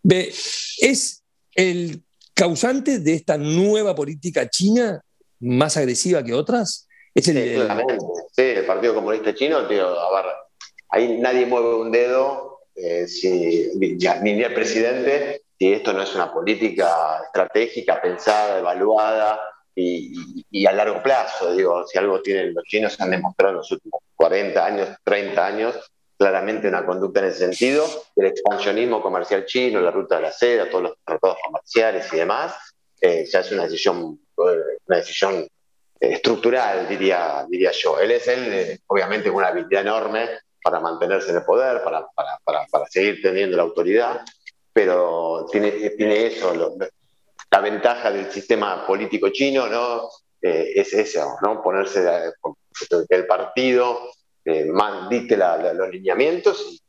[0.02, 0.32] ve,
[0.78, 1.22] ¿es
[1.54, 2.02] el
[2.34, 5.00] causante de esta nueva política china
[5.38, 6.88] más agresiva que otras?
[7.14, 7.96] ¿Es el, sí,
[8.32, 10.32] Sí, el Partido Comunista Chino, tío, a ver,
[10.88, 16.32] ahí nadie mueve un dedo, eh, si, ni el presidente, si esto no es una
[16.32, 19.38] política estratégica, pensada, evaluada,
[19.74, 21.54] y, a largo plazo.
[21.54, 25.90] Digo, si algo tienen los chinos, han demostrado en los últimos 40 años, 30 años,
[26.16, 27.86] claramente una conducta en ese sentido.
[28.16, 32.54] El expansionismo comercial chino, la ruta de la seda, todos los tratados comerciales y demás,
[33.00, 35.48] eh, ya es una decisión, eh, una decisión eh,
[36.00, 37.98] estructural, diría, diría yo.
[37.98, 40.28] Él es él, obviamente, con una habilidad enorme
[40.62, 44.20] para mantenerse en el poder, para, para, para, para seguir teniendo la autoridad,
[44.72, 46.76] pero tiene, tiene eso, lo,
[47.50, 50.08] la ventaja del sistema político chino ¿no?
[50.40, 51.62] Eh, es eso, ¿no?
[51.62, 52.02] ponerse
[53.08, 54.10] el partido,
[54.44, 54.66] eh,
[55.10, 56.82] dicte los lineamientos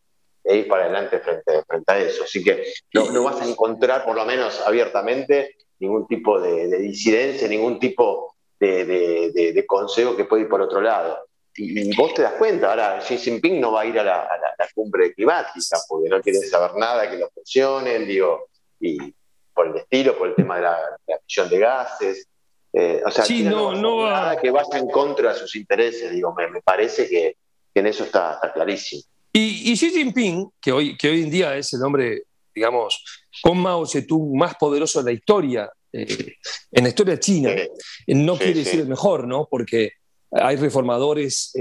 [0.46, 2.24] y, ir para adelante frente, frente a eso.
[2.24, 7.78] Así que no, vas a encontrar, por lo menos abiertamente, ningún tipo de, disidencia, ningún
[7.78, 11.20] tipo de, consejo que puede ir por otro lado.
[11.54, 14.28] Y, vos te das cuenta, ahora Xi Jinping no va a ir a la,
[14.74, 18.48] cumbre climática porque no quiere saber nada que lo presionen, digo,
[18.80, 19.14] y
[19.54, 22.28] por el estilo, por el tema de la, emisión de gases.
[22.74, 26.62] Eh, o sea, no, no, nada que vaya en contra de sus intereses, digo, me,
[26.62, 27.36] parece que,
[27.74, 29.04] en eso está, clarísimo.
[29.34, 33.04] Y, Xi Jinping, que hoy, que hoy en día es el hombre, digamos,
[33.42, 36.36] con Mao Zedong más poderoso de la historia, eh,
[36.72, 37.70] en la historia china, eh,
[38.08, 39.48] no quiere decir el mejor, ¿no?
[39.50, 39.92] Porque
[40.32, 41.54] hay reformadores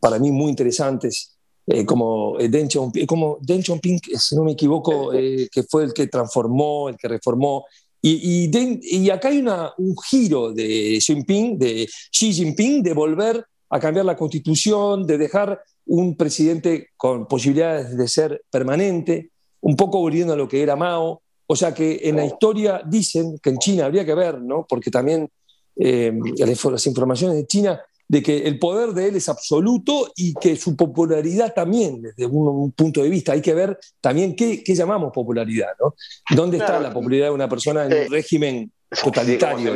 [0.00, 1.37] para mí muy interesantes
[1.70, 2.68] eh, como, eh, Deng
[3.06, 7.08] como Deng Xiaoping, si no me equivoco, eh, que fue el que transformó, el que
[7.08, 7.66] reformó.
[8.00, 13.78] Y, y, acá hay una, un giro de, Jinping, de Xi Jinping de volver a
[13.78, 20.32] cambiar la constitución, de dejar un presidente con posibilidades de ser permanente, un poco volviendo
[20.32, 21.20] a lo que era Mao.
[21.46, 24.64] O sea que en la historia dicen que en China habría que ver, ¿no?
[24.66, 25.28] porque también
[25.76, 30.74] las informaciones de China de que el poder de él es absoluto y que su
[30.74, 35.94] popularidad también, desde un, punto de vista, hay que ver también qué, llamamos popularidad, ¿no?
[36.34, 38.72] ¿Dónde está la popularidad de una persona en un régimen
[39.04, 39.74] totalitario?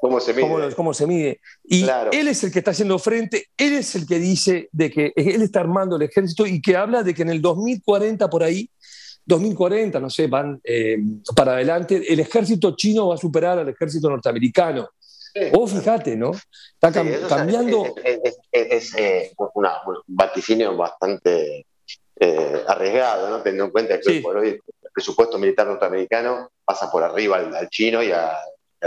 [0.00, 0.74] ¿Cómo se mide?
[0.76, 1.40] ¿Cómo, se mide?
[1.64, 5.12] Y él es el que está haciendo frente, él es el que dice de que
[5.16, 8.68] él está armando el ejército y que habla de que en el 2040 por ahí
[9.24, 10.98] 2040, no sé, van eh,
[11.34, 14.88] para adelante, el ejército chino va a superar al ejército norteamericano.
[15.52, 16.32] O fíjate, ¿no?
[16.32, 17.94] Está cambiando.
[18.52, 19.66] Es, eh, un
[20.06, 21.66] vaticinio bastante
[22.16, 23.42] eh, arriesgado, ¿no?
[23.42, 24.60] Teniendo en cuenta que el
[24.92, 28.36] presupuesto militar norteamericano pasa por arriba al, chino y a,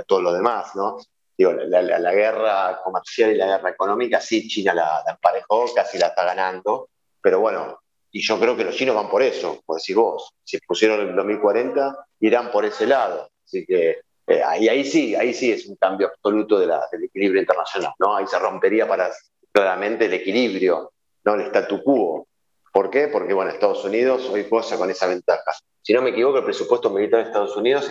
[0.08, 0.98] todo lo demás, ¿no?
[1.38, 6.08] Digo, la, guerra comercial y la guerra económica, sí, China la, la, emparejó, casi la
[6.08, 6.90] está ganando,
[7.22, 7.80] pero bueno,
[8.12, 11.14] y yo creo que los chinos van por eso, por decir vos, si pusieron el
[11.14, 13.30] 2040, irán por ese lado.
[13.44, 16.72] Así que eh, ahí, ahí sí, ahí sí es un cambio absoluto del
[17.04, 18.16] equilibrio internacional, ¿no?
[18.16, 19.12] Ahí se rompería para
[19.52, 20.92] claramente el equilibrio,
[21.24, 21.36] ¿no?
[21.36, 22.28] El statu quo.
[22.74, 23.08] ¿Por qué?
[23.08, 25.56] Porque, bueno, Estados Unidos hoy posa con esa ventaja.
[25.82, 27.88] Si no me equivoco, el presupuesto militar de Estados Unidos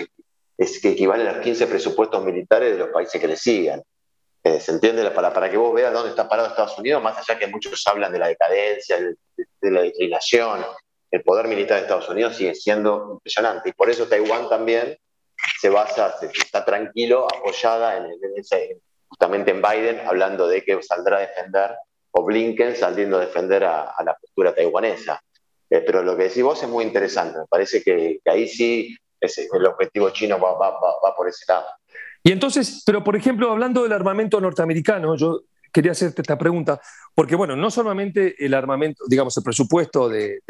[0.59, 3.83] es, que equivale a los 15 presupuestos militares de los países que le sigan.
[4.43, 5.09] Eh, ¿Se entiende?
[5.13, 8.13] Para, para que vos veas dónde está parado Estados Unidos, más allá que muchos hablan
[8.13, 10.65] de la decadencia, de, de la declinación,
[11.11, 13.71] el poder militar de Estados Unidos sigue siendo impresionante.
[13.71, 14.99] Y por eso Taiwán también
[15.61, 18.07] se basa, se, está tranquilo, apoyada en,
[19.09, 21.71] justamente en Biden, hablando de que saldrá a defender,
[22.13, 25.21] o Blinken saliendo a defender a, la postura taiwanesa.
[25.71, 29.67] Eh, pero lo que decís vos es muy interesante, me parece que, ahí sí el
[29.67, 31.65] objetivo chino va, va, va, por ese lado.
[32.23, 35.41] Y entonces, pero por ejemplo, hablando del armamento norteamericano, yo
[35.75, 36.81] quería hacerte esta pregunta,
[37.15, 40.41] porque bueno, no solamente el armamento, digamos, el presupuesto de,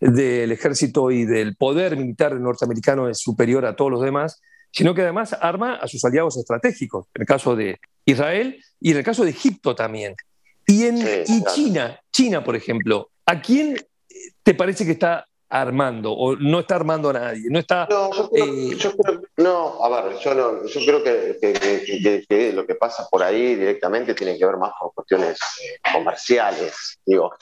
[0.00, 4.40] del ejército y del poder militar norteamericano es superior a todos los demás,
[4.72, 8.98] sino que además arma a sus aliados estratégicos, en el caso de Israel y en
[8.98, 10.14] el caso de Egipto también.
[10.66, 13.76] Y en China, China, por ejemplo, ¿a quién
[14.42, 17.42] te parece que está armando o no está armando a nadie?
[17.50, 22.74] No, está, no, yo creo, no a ver, yo, no, yo creo que, lo que
[22.76, 25.38] pasa por ahí directamente tiene que ver más con cuestiones
[25.92, 27.00] comerciales.
[27.04, 27.32] Digo,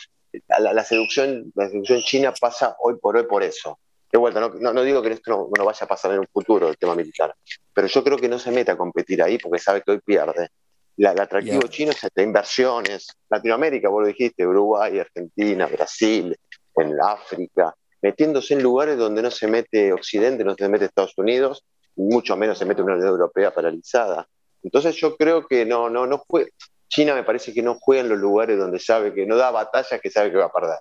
[0.59, 3.79] la, seducción, la seducción china pasa hoy por hoy por eso.
[4.11, 6.95] De vuelta, no, digo que esto no, vaya a pasar en un futuro, el tema
[6.95, 7.35] militar,
[7.75, 10.49] pero yo creo que no se mete a competir ahí porque sabe que hoy pierde.
[10.97, 13.07] La, el atractivo chino es de inversiones.
[13.29, 16.37] Latinoamérica, vos lo dijiste, Uruguay, Argentina, Brasil,
[16.75, 21.65] en África, metiéndose en lugares donde no se mete Occidente, no se mete Estados Unidos,
[21.97, 24.27] mucho menos se mete una Unión Europea paralizada.
[24.63, 26.51] Entonces yo creo que no, no, no fue,
[26.89, 30.01] China me parece que no juega en los lugares donde sabe que no da batallas
[30.01, 30.79] que sabe que va a perder.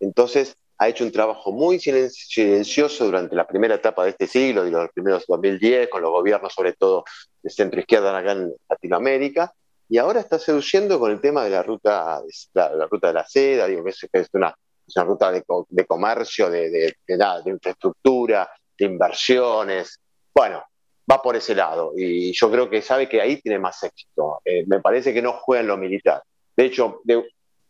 [0.00, 4.80] Entonces ha hecho un trabajo muy silencioso durante la primera etapa de este siglo, digo,
[4.80, 7.04] los primeros 2010, con los gobiernos sobre todo
[7.40, 9.52] de centro izquierda acá en Latinoamérica,
[9.88, 12.20] y ahora está seduciendo con el tema de la ruta,
[12.54, 14.56] la, ruta de la seda, digo que es, una,
[15.04, 15.44] ruta de,
[15.86, 20.00] comercio, de, de, de infraestructura, de inversiones.
[20.34, 20.64] Bueno,
[21.12, 21.92] va por ese lado.
[21.96, 24.40] Y yo creo que sabe que ahí tiene más éxito.
[24.44, 26.22] Eh, me parece que no juega en lo militar.
[26.56, 27.00] De hecho,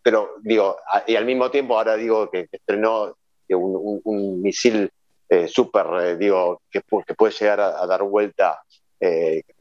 [0.03, 0.77] pero digo,
[1.07, 3.17] y al mismo tiempo ahora digo que, estrenó
[3.49, 4.91] un, misil
[5.29, 8.63] eh, súper, eh, digo, que, puede llegar a, dar vuelta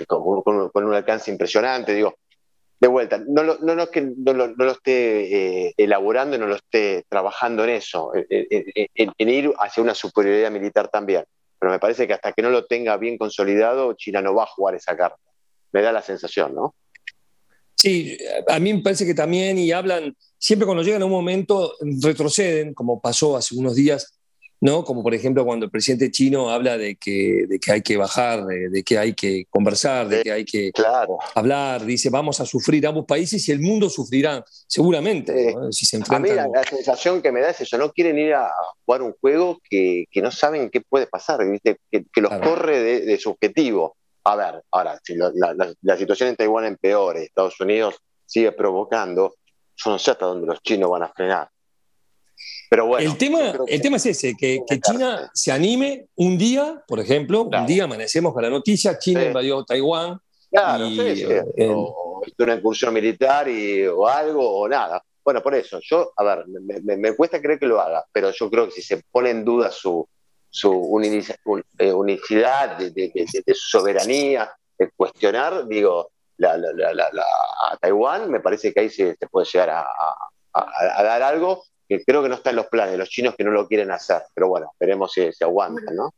[0.08, 1.94] con, un alcance impresionante.
[1.94, 2.16] Digo,
[2.80, 7.64] de vuelta, no, no, no es que no, lo esté elaborando no lo esté trabajando
[7.64, 11.24] en eso, en ir hacia una superioridad militar también
[11.62, 14.48] pero me parece que hasta que no lo tenga bien consolidado, China no va a
[14.48, 15.20] jugar esa carta.
[15.72, 16.74] Me da la sensación, ¿no?
[17.76, 21.76] Sí, a mí me parece que también, y hablan, siempre cuando llegan a un momento,
[22.02, 24.20] retroceden, como pasó hace unos días
[24.62, 24.86] ¿no?
[24.86, 28.46] Como por ejemplo cuando el presidente chino habla de que, de que hay que bajar,
[28.46, 30.72] de, que hay que conversar, de que hay que
[31.34, 36.40] hablar, dice vamos a sufrir ambos países y el mundo sufrirá, seguramente, si se enfrentan.
[36.40, 38.52] A mí la, sensación que me da es eso, no quieren ir a
[38.86, 43.18] jugar un juego que, que no saben qué puede pasar, Que, que, los corre de,
[43.18, 43.98] su objetivo.
[44.24, 47.96] A ver, ahora, si la, la, situación en Taiwán empeore, Estados Unidos
[48.28, 49.34] sigue provocando,
[49.76, 51.50] yo no sé hasta dónde los chinos van a frenar
[52.72, 57.66] el tema, el tema es ese, que, China se anime un día, por ejemplo, un
[57.66, 60.20] día amanecemos con la noticia, China invadió Taiwán.
[60.50, 61.44] Claro, y, eh,
[62.38, 65.04] una incursión militar y, o algo, o nada.
[65.24, 68.66] Bueno, por eso, yo, a ver, me, cuesta creer que lo haga, pero yo creo
[68.66, 70.08] que si se pone en duda su,
[70.50, 70.72] su
[71.78, 78.90] eh, unicidad, de, su soberanía, de cuestionar, digo, la, a Taiwán, me parece que ahí
[78.90, 81.64] se, puede llegar a dar algo
[82.00, 84.48] creo que no está en los planes, los chinos que no lo quieren hacer, pero
[84.48, 86.14] bueno, veremos si se aguantan, ¿no?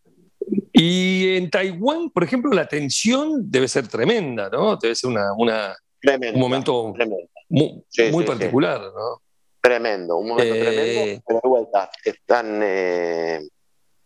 [0.71, 4.75] Y en Taiwán, por ejemplo, la tensión debe ser tremenda, ¿no?
[4.75, 6.93] Debe ser una, un momento
[7.49, 9.21] muy, particular, ¿no?
[9.61, 13.47] Tremendo, un momento tremendo, eh, pero de vuelta, están, eh,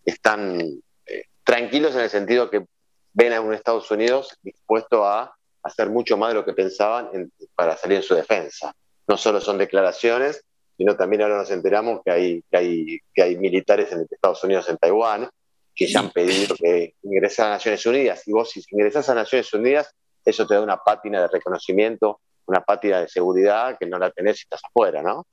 [0.05, 0.61] están
[1.05, 2.65] eh, tranquilos en el sentido que
[3.13, 7.09] ven a un Estados Unidos dispuesto a hacer mucho más de lo que pensaban
[7.55, 8.71] para salir en su defensa.
[9.07, 10.43] No solo son declaraciones,
[10.77, 14.69] sino también ahora nos enteramos que hay, que hay, que hay militares en Estados Unidos
[14.69, 15.29] en Taiwán
[15.75, 18.27] que ya han pedido que ingresen a Naciones Unidas.
[18.27, 19.93] Y vos si ingresás a Naciones Unidas,
[20.25, 24.37] eso te da una pátina de reconocimiento, una pátina de seguridad que no la tenés
[24.37, 25.27] si estás afuera, ¿no?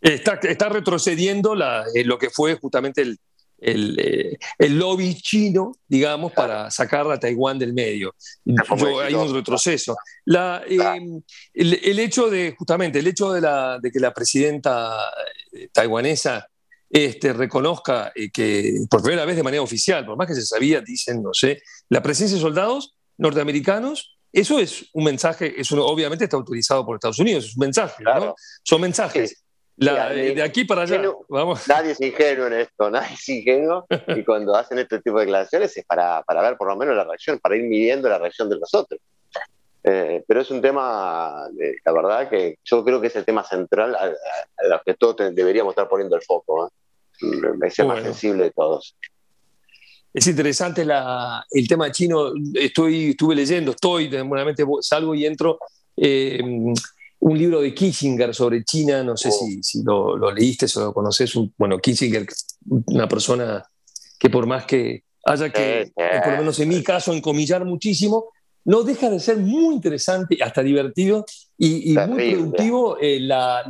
[0.00, 3.18] Está, está retrocediendo eh, lo que fue justamente el,
[3.60, 8.14] eh, el, lobby chino, digamos, para sacar a Taiwán del medio.
[9.02, 9.96] hay un retroceso.
[10.24, 11.20] La, em,
[11.52, 14.96] el, hecho de, justamente, el hecho de, la, de que la presidenta
[15.52, 16.48] eh, taiwanesa
[16.88, 20.80] este, reconozca eh, que por primera vez de manera oficial, por más que se sabía,
[20.80, 26.36] dicen, no sé, la presencia de soldados norteamericanos eso es un mensaje, es obviamente está
[26.36, 28.34] autorizado por Estados Unidos, es un mensaje, ¿no?
[28.62, 29.42] Son mensajes.
[29.80, 31.02] Eh, de aquí para allá.
[31.28, 31.66] Vamos.
[31.66, 33.86] Nadie es ingenuo en esto, nadie es ingenuo.
[34.08, 37.04] y cuando hacen este tipo de declaraciones es para, para, ver por lo menos la
[37.04, 39.00] reacción, para ir midiendo la reacción de los otros.
[39.82, 41.48] Eh, pero es un tema,
[41.84, 44.08] la verdad, que yo creo que es el tema central a,
[44.68, 46.66] lo que todos deberíamos estar poniendo el foco.
[46.66, 46.70] ¿eh?
[47.66, 48.94] Es el más sensible de todos.
[50.12, 52.32] Es interesante la, el tema chino.
[52.54, 54.10] Estoy, estuve leyendo, estoy,
[54.82, 55.58] salgo y entro.
[55.96, 56.40] Eh,
[57.20, 59.46] un libro de Kissinger sobre China, no sé oh.
[59.62, 61.32] si, lo, leíste o lo conoces.
[61.56, 62.26] Bueno, Kissinger,
[62.86, 63.64] una persona
[64.18, 68.30] que por más que haya que, por lo menos en mi caso, encomillar muchísimo,
[68.64, 71.24] no deja de ser muy interesante, hasta divertido
[71.58, 73.64] y, muy productivo eh, la,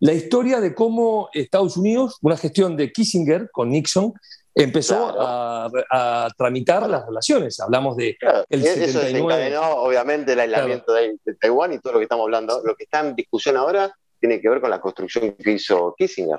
[0.00, 4.12] la, historia de cómo Estados Unidos, una gestión de Kissinger con Nixon,
[4.54, 7.58] empezó a, tramitar las relaciones.
[7.60, 8.16] Hablamos de
[8.48, 12.60] el Eso desencadenó, obviamente, el aislamiento de, Taiwán y todo lo que estamos hablando.
[12.64, 16.38] Lo que está en discusión ahora tiene que ver con la construcción que hizo Kissinger.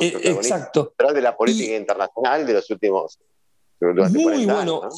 [0.00, 0.92] Eh, exacto.
[1.14, 3.18] de la política internacional de los últimos.
[3.80, 4.88] Muy bueno.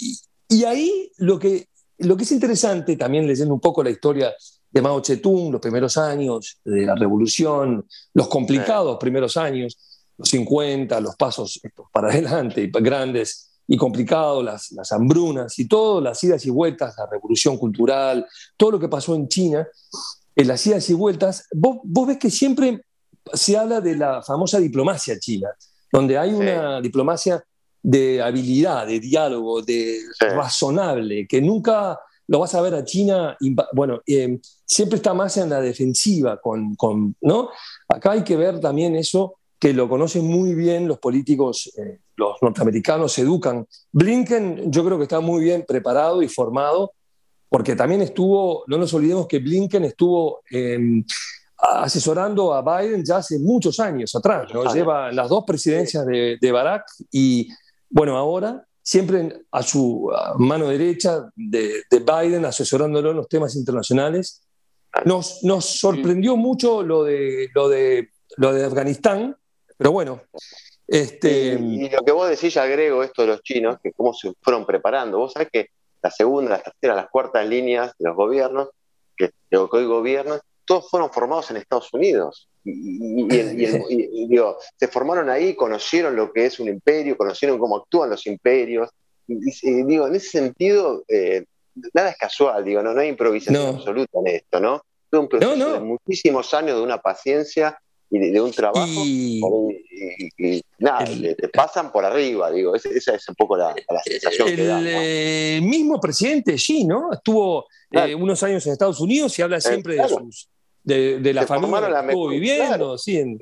[0.49, 4.35] y, ahí lo que, lo que es interesante, también leyendo un poco la historia
[4.71, 9.77] de Mao Zedong, los primeros años de la revolución, los complicados primeros años,
[10.21, 11.61] los 50, los pasos
[11.93, 17.07] para adelante, grandes y complicados, las, las hambrunas y todo, las idas y vueltas, la
[17.07, 19.66] revolución cultural, todo lo que pasó en China,
[20.37, 22.85] en las idas y vueltas, vos, vos ves que siempre
[23.33, 25.49] se habla de la famosa diplomacia china,
[25.93, 27.45] donde hay una diplomacia
[27.83, 33.37] de habilidad, de diálogo, de razonable, que nunca lo vas a ver a China,
[33.73, 37.51] bueno, eh, siempre está más en la defensiva, con, con, ¿no?
[37.89, 42.37] Acá hay que ver también eso, que lo conocen muy bien los políticos, eh, los
[42.41, 43.67] norteamericanos se educan.
[43.93, 46.93] Blinken yo creo que está muy bien preparado y formado,
[47.49, 51.05] porque también estuvo, no nos olvidemos que Blinken estuvo em,
[51.59, 54.73] asesorando a Biden ya hace muchos años atrás, ¿no?
[54.73, 57.49] Lleva las dos presidencias de, de Barack y,
[57.91, 64.43] bueno, ahora siempre a su mano derecha de, Biden, asesorándolo en los temas internacionales.
[65.05, 69.37] Nos, nos sorprendió mucho lo de, lo, de, lo de Afganistán,
[69.81, 70.20] pero bueno.
[70.87, 71.59] Este...
[71.59, 74.66] Y, lo que vos decís, ya agrego esto de los chinos, que cómo se fueron
[74.66, 75.16] preparando.
[75.16, 75.70] Vos sabés que
[76.03, 78.68] la segunda, la tercera, las cuartas líneas de los gobiernos,
[79.16, 82.47] que, que hoy gobiernan, todos fueron formados en Estados Unidos.
[82.62, 83.24] Y,
[84.26, 88.91] digo, se formaron ahí, conocieron lo que es un imperio, conocieron cómo actúan los imperios.
[89.26, 89.39] Y,
[89.85, 91.47] digo, en ese sentido, eh,
[91.95, 94.83] nada es casual, digo, no, no hay improvisación absoluta en esto, ¿no?
[95.09, 97.78] Fue un proceso de muchísimos años de una paciencia
[98.11, 99.41] y de, un trabajo y,
[100.79, 104.81] nada, te pasan por arriba, digo, esa, es un poco la, sensación que da.
[104.81, 107.13] El eh, mismo presidente Xi, ¿no?
[107.13, 110.49] Estuvo eh, unos años en Estados Unidos y habla siempre de sus
[110.83, 113.39] de, la familia que estuvo viviendo, en...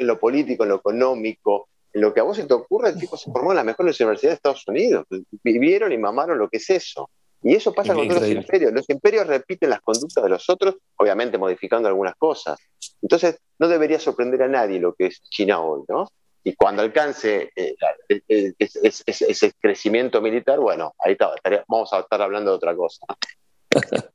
[0.00, 3.16] lo, político, en lo económico, en lo que a vos se te ocurre, el tipo
[3.16, 5.06] se formó en las mejores universidades de Estados Unidos.
[5.42, 7.10] Vivieron y mamaron lo que es eso.
[7.48, 8.74] Y eso pasa con todos los imperios.
[8.74, 12.58] Los imperios repiten las conductas de los otros, obviamente modificando algunas cosas.
[13.00, 16.08] Entonces, no debería sorprender a nadie lo que es China hoy, ¿no?
[16.44, 17.74] Y cuando alcance eh,
[18.28, 21.16] ese, crecimiento militar, bueno, ahí
[21.66, 23.06] vamos a estar hablando de otra cosa.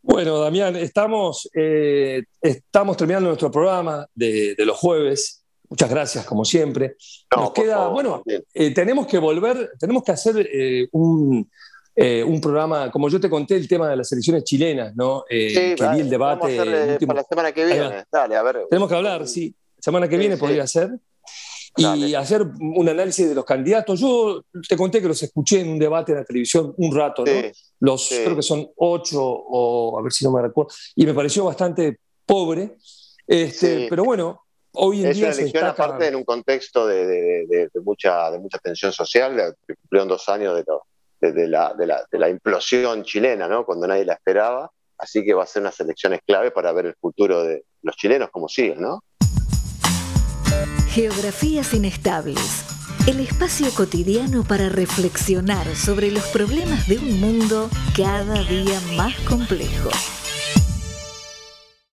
[0.00, 5.44] Bueno, Damián, estamos, eh, estamos terminando nuestro programa de, los jueves.
[5.68, 6.96] Muchas gracias, como siempre.
[7.36, 8.22] Nos queda, bueno,
[8.54, 11.50] eh, tenemos que volver, tenemos que hacer eh, un,
[12.40, 15.24] programa, como yo te conté, el tema de las elecciones chilenas, ¿no?
[15.28, 16.56] sí, que vi el debate.
[17.06, 18.04] para la semana que viene.
[18.10, 18.66] Dale, a ver.
[18.70, 19.54] Tenemos que hablar, sí.
[19.78, 20.90] Semana que viene podría ser
[21.78, 24.00] y hacer un análisis de los candidatos.
[24.00, 27.32] Yo te conté que los escuché en un debate en la televisión un rato, ¿no?
[27.80, 31.44] los creo que son ocho o a ver si no me recuerdo, y me pareció
[31.44, 32.76] bastante pobre,
[33.26, 34.42] este, pero bueno,
[34.72, 39.54] hoy en día una elección aparte en un contexto de, mucha, de mucha tensión social,
[39.66, 40.56] cumplieron dos años
[41.20, 43.64] de, la, de, la, implosión chilena, ¿no?
[43.64, 46.94] cuando nadie la esperaba, así que va a ser unas elecciones clave para ver el
[47.00, 49.02] futuro de los chilenos como siguen, ¿no?
[50.88, 52.64] Geografías inestables.
[53.06, 59.90] El espacio cotidiano para reflexionar sobre los problemas de un mundo cada día más complejo.